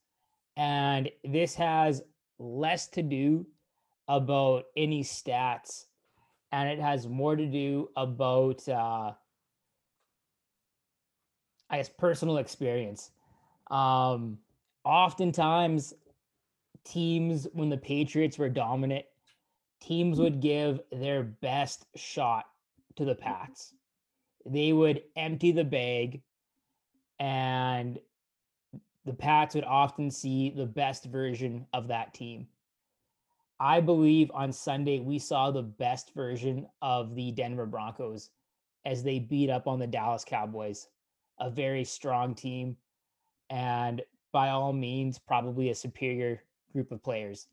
[0.56, 2.02] And this has
[2.40, 3.46] less to do
[4.08, 5.86] about any stats,
[6.54, 9.12] and it has more to do about, uh,
[11.68, 13.10] I guess, personal experience.
[13.72, 14.38] Um,
[14.86, 15.96] oftentimes,
[16.86, 19.06] teams, when the Patriots were dominant,
[19.82, 22.46] teams would give their best shot
[22.98, 23.74] to the Pats.
[24.46, 26.22] They would empty the bag,
[27.20, 27.98] and
[29.06, 32.48] the Pats would often see the best version of that team.
[33.60, 38.30] I believe on Sunday we saw the best version of the Denver Broncos
[38.86, 40.88] as they beat up on the Dallas Cowboys,
[41.40, 42.76] a very strong team,
[43.50, 44.02] and
[44.32, 46.44] by all means, probably a superior
[46.74, 47.48] group of players.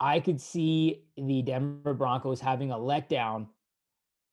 [0.00, 3.48] I could see the Denver Broncos having a letdown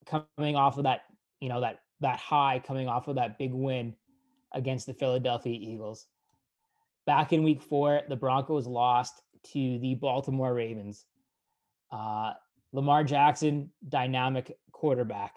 [0.06, 1.04] coming off of that,
[1.40, 3.96] you know, that that high coming off of that big win
[4.54, 6.08] against the Philadelphia Eagles.
[7.06, 9.22] Back in week 4, the Broncos lost
[9.52, 11.06] to the Baltimore Ravens.
[11.92, 12.34] Uh,
[12.72, 15.36] Lamar Jackson, dynamic quarterback.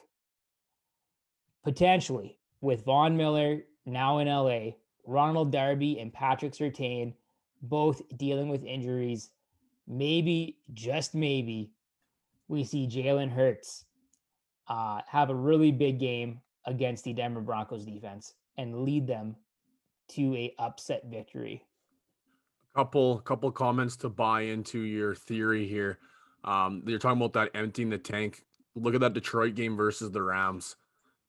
[1.64, 4.72] Potentially with Von Miller now in LA,
[5.04, 7.14] Ronald Darby and Patrick Surtain
[7.62, 9.30] both dealing with injuries
[9.86, 11.70] maybe, just maybe,
[12.48, 13.84] we see Jalen Hurts
[14.68, 19.36] uh, have a really big game against the Denver Broncos defense and lead them
[20.08, 21.65] to a upset victory.
[22.76, 25.98] Couple couple comments to buy into your theory here.
[26.44, 28.44] Um, you're talking about that emptying the tank.
[28.74, 30.76] Look at that Detroit game versus the Rams.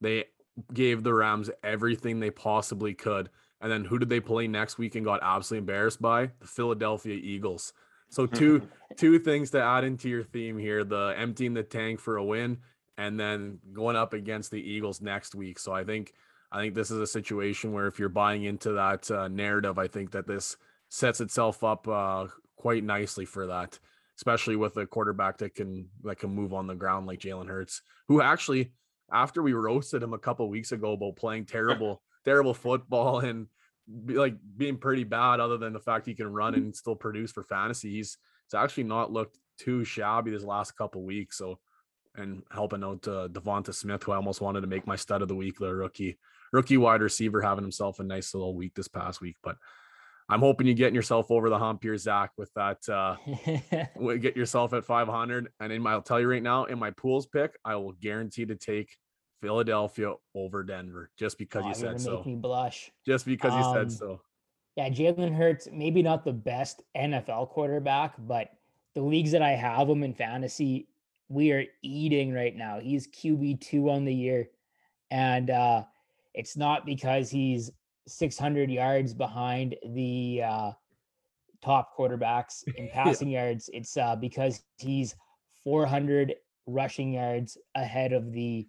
[0.02, 0.26] They
[0.74, 3.30] gave the Rams everything they possibly could.
[3.62, 6.30] And then who did they play next week and got absolutely embarrassed by?
[6.40, 7.72] The Philadelphia Eagles.
[8.10, 12.18] So two two things to add into your theme here: the emptying the tank for
[12.18, 12.58] a win,
[12.98, 15.58] and then going up against the Eagles next week.
[15.58, 16.12] So I think
[16.52, 19.88] I think this is a situation where if you're buying into that uh, narrative, I
[19.88, 20.56] think that this
[20.88, 22.26] sets itself up uh,
[22.56, 23.78] quite nicely for that,
[24.16, 27.82] especially with a quarterback that can that can move on the ground like Jalen Hurts,
[28.08, 28.72] who actually
[29.12, 33.46] after we roasted him a couple weeks ago about playing terrible terrible football and
[34.04, 37.32] be like being pretty bad other than the fact he can run and still produce
[37.32, 37.90] for fantasy.
[37.92, 41.38] He's it's actually not looked too shabby this last couple weeks.
[41.38, 41.58] So
[42.14, 45.28] and helping out uh, DeVonta Smith, who I almost wanted to make my stud of
[45.28, 46.18] the week, the rookie
[46.52, 49.36] rookie wide receiver, having himself a nice little week this past week.
[49.42, 49.56] But
[50.30, 52.86] I'm hoping you're getting yourself over the hump here, Zach, with that.
[52.88, 53.16] Uh,
[54.16, 55.48] get yourself at 500.
[55.60, 58.44] And in my, I'll tell you right now, in my pools pick, I will guarantee
[58.46, 58.90] to take
[59.40, 62.16] Philadelphia over Denver just because oh, you said so.
[62.16, 62.90] Make me blush.
[63.06, 64.20] Just because um, you said so.
[64.76, 68.50] Yeah, Jalen Hurts, maybe not the best NFL quarterback, but
[68.94, 70.88] the leagues that I have him in fantasy,
[71.28, 72.78] we are eating right now.
[72.80, 74.50] He's QB two on the year,
[75.10, 75.84] and uh,
[76.34, 77.72] it's not because he's
[78.08, 80.70] 600 yards behind the uh,
[81.62, 83.44] top quarterbacks in passing yeah.
[83.44, 83.70] yards.
[83.72, 85.14] It's uh, because he's
[85.64, 86.34] 400
[86.66, 88.66] rushing yards ahead of the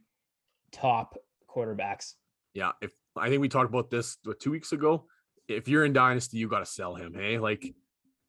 [0.71, 1.17] top
[1.49, 2.13] quarterbacks.
[2.53, 5.05] Yeah, if I think we talked about this what, two weeks ago.
[5.47, 7.13] If you're in dynasty, you got to sell him.
[7.13, 7.73] Hey, like,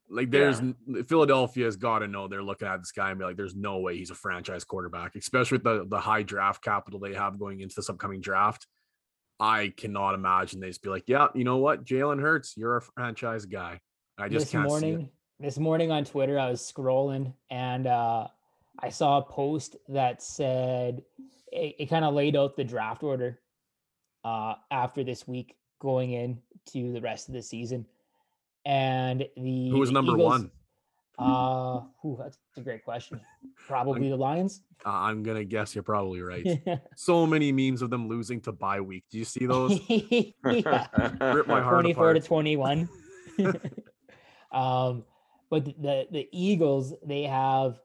[0.09, 1.03] like there's yeah.
[1.07, 3.97] Philadelphia's got to know they're looking at this guy and be like, there's no way
[3.97, 7.75] he's a franchise quarterback, especially with the the high draft capital they have going into
[7.75, 8.67] this upcoming draft.
[9.41, 12.81] I cannot imagine they just be like, yeah, you know what, Jalen Hurts, you're a
[12.81, 13.79] franchise guy.
[14.19, 15.09] I just this can't morning,
[15.39, 18.27] This morning on Twitter, I was scrolling and uh,
[18.79, 21.01] I saw a post that said
[21.51, 23.39] it, it kind of laid out the draft order
[24.23, 26.37] uh, after this week going in
[26.73, 27.87] to the rest of the season.
[28.63, 30.51] And the who was number Eagles, one?
[31.19, 33.19] Uh, whew, that's a great question.
[33.67, 34.63] Probably the Lions.
[34.85, 36.45] Uh, I'm gonna guess you're probably right.
[36.95, 39.03] so many memes of them losing to bye week.
[39.11, 39.79] Do you see those?
[40.43, 42.89] Rip my heart 24 to 21.
[44.51, 45.03] um,
[45.49, 47.79] but the the Eagles, they have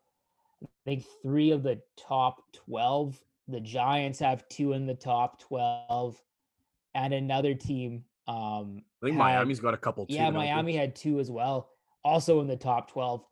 [0.62, 3.18] I think three of the top 12.
[3.48, 6.20] The Giants have two in the top 12,
[6.94, 8.04] and another team.
[8.26, 10.14] Um, I think had- Miami's got a couple too.
[10.14, 10.30] yeah.
[10.30, 11.70] Miami had two as well,
[12.06, 13.24] also in the top 12.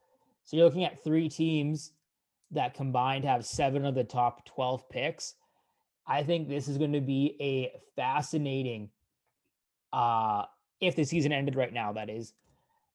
[0.42, 1.92] So you're looking at three teams
[2.50, 5.34] that combined have seven of the top 12 picks.
[6.06, 8.90] I think this is going to be a fascinating
[9.92, 10.44] uh
[10.80, 12.34] if the season ended right now that is.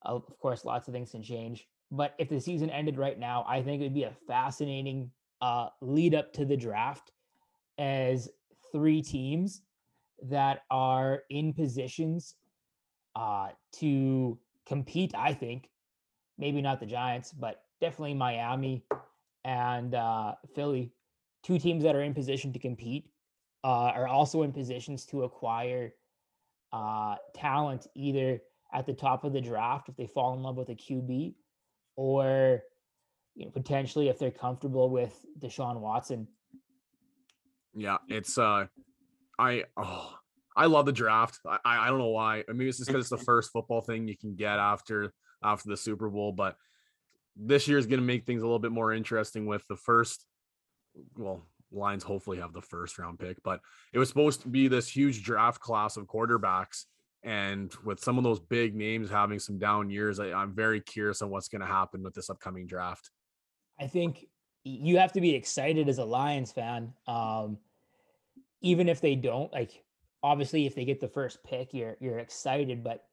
[0.01, 3.61] Of course lots of things can change, but if the season ended right now, I
[3.61, 5.11] think it would be a fascinating
[5.41, 7.11] uh lead up to the draft
[7.77, 8.29] as
[8.73, 9.61] three teams
[10.23, 12.35] that are in positions
[13.15, 13.49] uh,
[13.79, 14.37] to
[14.69, 15.13] compete.
[15.17, 15.69] I think
[16.37, 18.85] maybe not the Giants, but definitely Miami
[19.43, 20.93] and uh, Philly,
[21.43, 23.09] two teams that are in position to compete,
[23.63, 25.93] uh, are also in positions to acquire
[26.71, 28.39] uh, talent either
[28.71, 31.33] at the top of the draft if they fall in love with a QB,
[31.95, 32.61] or
[33.35, 36.27] you know, potentially if they're comfortable with Deshaun Watson.
[37.73, 38.65] Yeah, it's uh
[39.39, 40.18] I oh
[40.59, 41.39] I love the draft.
[41.45, 42.43] I I don't know why.
[42.49, 45.13] I mean it's just because it's the first football thing you can get after
[45.43, 46.57] after the Super Bowl, but
[47.35, 50.25] this year is gonna make things a little bit more interesting with the first
[51.15, 53.61] well, Lions hopefully have the first round pick, but
[53.93, 56.85] it was supposed to be this huge draft class of quarterbacks.
[57.23, 61.21] And with some of those big names having some down years, I, I'm very curious
[61.21, 63.11] on what's going to happen with this upcoming draft.
[63.79, 64.25] I think
[64.63, 66.93] you have to be excited as a Lions fan.
[67.07, 67.57] Um,
[68.61, 69.83] even if they don't, like
[70.23, 73.05] obviously if they get the first pick, you're you're excited, but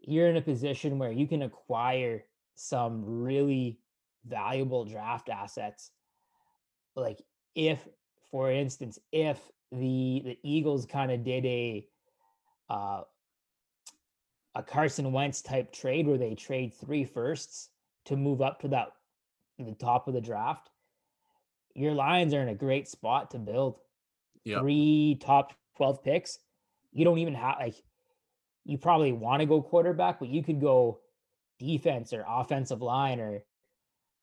[0.00, 2.24] you're in a position where you can acquire
[2.54, 3.80] some really
[4.24, 5.90] valuable draft assets.
[6.96, 7.20] Like
[7.54, 7.86] if,
[8.30, 9.38] for instance, if
[9.70, 11.86] the the Eagles kind of did a
[12.68, 13.02] uh
[14.54, 17.70] a Carson Wentz type trade where they trade three firsts
[18.06, 18.88] to move up to that
[19.58, 20.70] the top of the draft,
[21.74, 23.78] your Lions are in a great spot to build
[24.44, 24.60] Yeah.
[24.60, 26.38] three top 12 picks.
[26.92, 27.74] You don't even have like
[28.64, 31.00] you probably want to go quarterback, but you could go
[31.58, 33.42] defense or offensive line or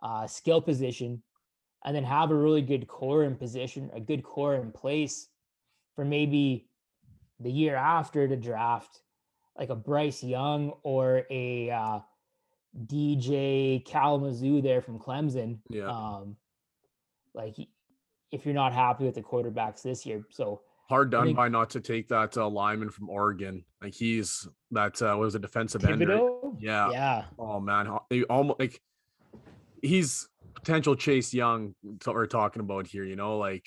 [0.01, 1.21] uh, skill position
[1.83, 5.27] and then have a really good core in position, a good core in place
[5.95, 6.67] for maybe
[7.39, 9.01] the year after to draft
[9.57, 11.99] like a Bryce Young or a uh,
[12.85, 15.59] DJ Kalamazoo there from Clemson.
[15.69, 15.87] Yeah.
[15.87, 16.35] Um,
[17.33, 17.55] like
[18.31, 21.71] if you're not happy with the quarterbacks this year, so Hard done think- by not
[21.71, 23.63] to take that uh, lineman from Oregon.
[23.81, 26.07] Like he's that uh, was a defensive end.
[26.07, 26.31] right?
[26.59, 26.91] Yeah.
[26.91, 28.81] yeah, Oh man, ho- he almost like
[29.81, 31.75] he's potential Chase Young.
[31.99, 33.65] t- We're talking about here, you know, like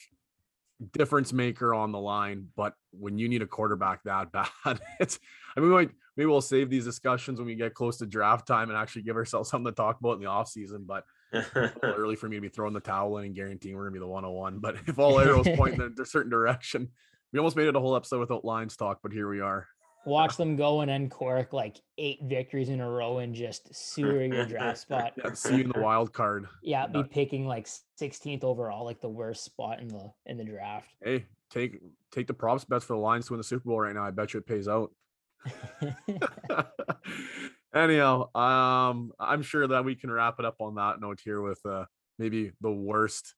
[0.92, 2.48] difference maker on the line.
[2.56, 4.30] But when you need a quarterback that
[4.64, 5.18] bad, it's.
[5.56, 8.46] I mean, we might maybe we'll save these discussions when we get close to draft
[8.46, 10.84] time and actually give ourselves something to talk about in the off season.
[10.86, 13.76] But it's a little early for me to be throwing the towel in and guaranteeing
[13.76, 14.60] we're gonna be the 101.
[14.60, 16.88] But if all arrows point in a certain direction,
[17.32, 19.66] we almost made it a whole episode without Lions talk, but here we are.
[20.06, 24.46] watch them go and uncork like eight victories in a row and just sewer your
[24.46, 25.12] draft spot.
[25.22, 26.46] Yeah, see you in the wild card.
[26.62, 27.68] Yeah, be picking like
[28.00, 30.88] 16th overall, like the worst spot in the in the draft.
[31.04, 31.80] Hey, take
[32.10, 34.04] take the props bets for the Lions to win the Super Bowl right now.
[34.04, 34.92] I bet you it pays out.
[37.74, 41.60] Anyhow, um, I'm sure that we can wrap it up on that note here with
[41.66, 41.84] uh
[42.18, 43.34] maybe the worst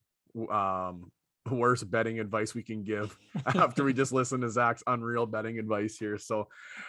[0.50, 1.10] um
[1.50, 3.16] worst betting advice we can give
[3.46, 6.18] after we just listen to Zach's unreal betting advice here.
[6.18, 6.48] So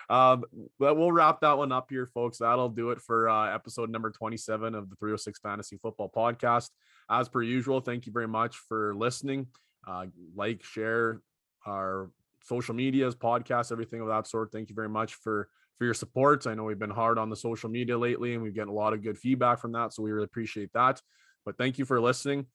[0.09, 0.43] um
[0.79, 2.39] but we'll wrap that one up here, folks.
[2.39, 6.69] That'll do it for uh episode number 27 of the 306 Fantasy Football Podcast.
[7.09, 9.47] As per usual, thank you very much for listening.
[9.87, 10.05] Uh
[10.35, 11.21] like, share
[11.65, 12.09] our
[12.43, 14.51] social medias, podcasts, everything of that sort.
[14.51, 16.45] Thank you very much for for your support.
[16.45, 18.93] I know we've been hard on the social media lately and we've gotten a lot
[18.93, 19.93] of good feedback from that.
[19.93, 21.01] So we really appreciate that.
[21.43, 22.45] But thank you for listening.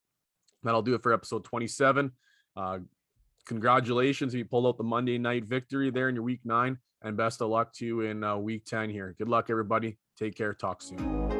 [0.67, 2.11] That'll do it for episode 27.
[2.57, 2.79] Uh,
[3.47, 4.35] congratulations.
[4.35, 7.49] You pulled out the Monday night victory there in your week nine, and best of
[7.49, 9.15] luck to you in uh, week 10 here.
[9.19, 9.99] Good luck, everybody.
[10.19, 10.53] Take care.
[10.55, 11.36] Talk soon.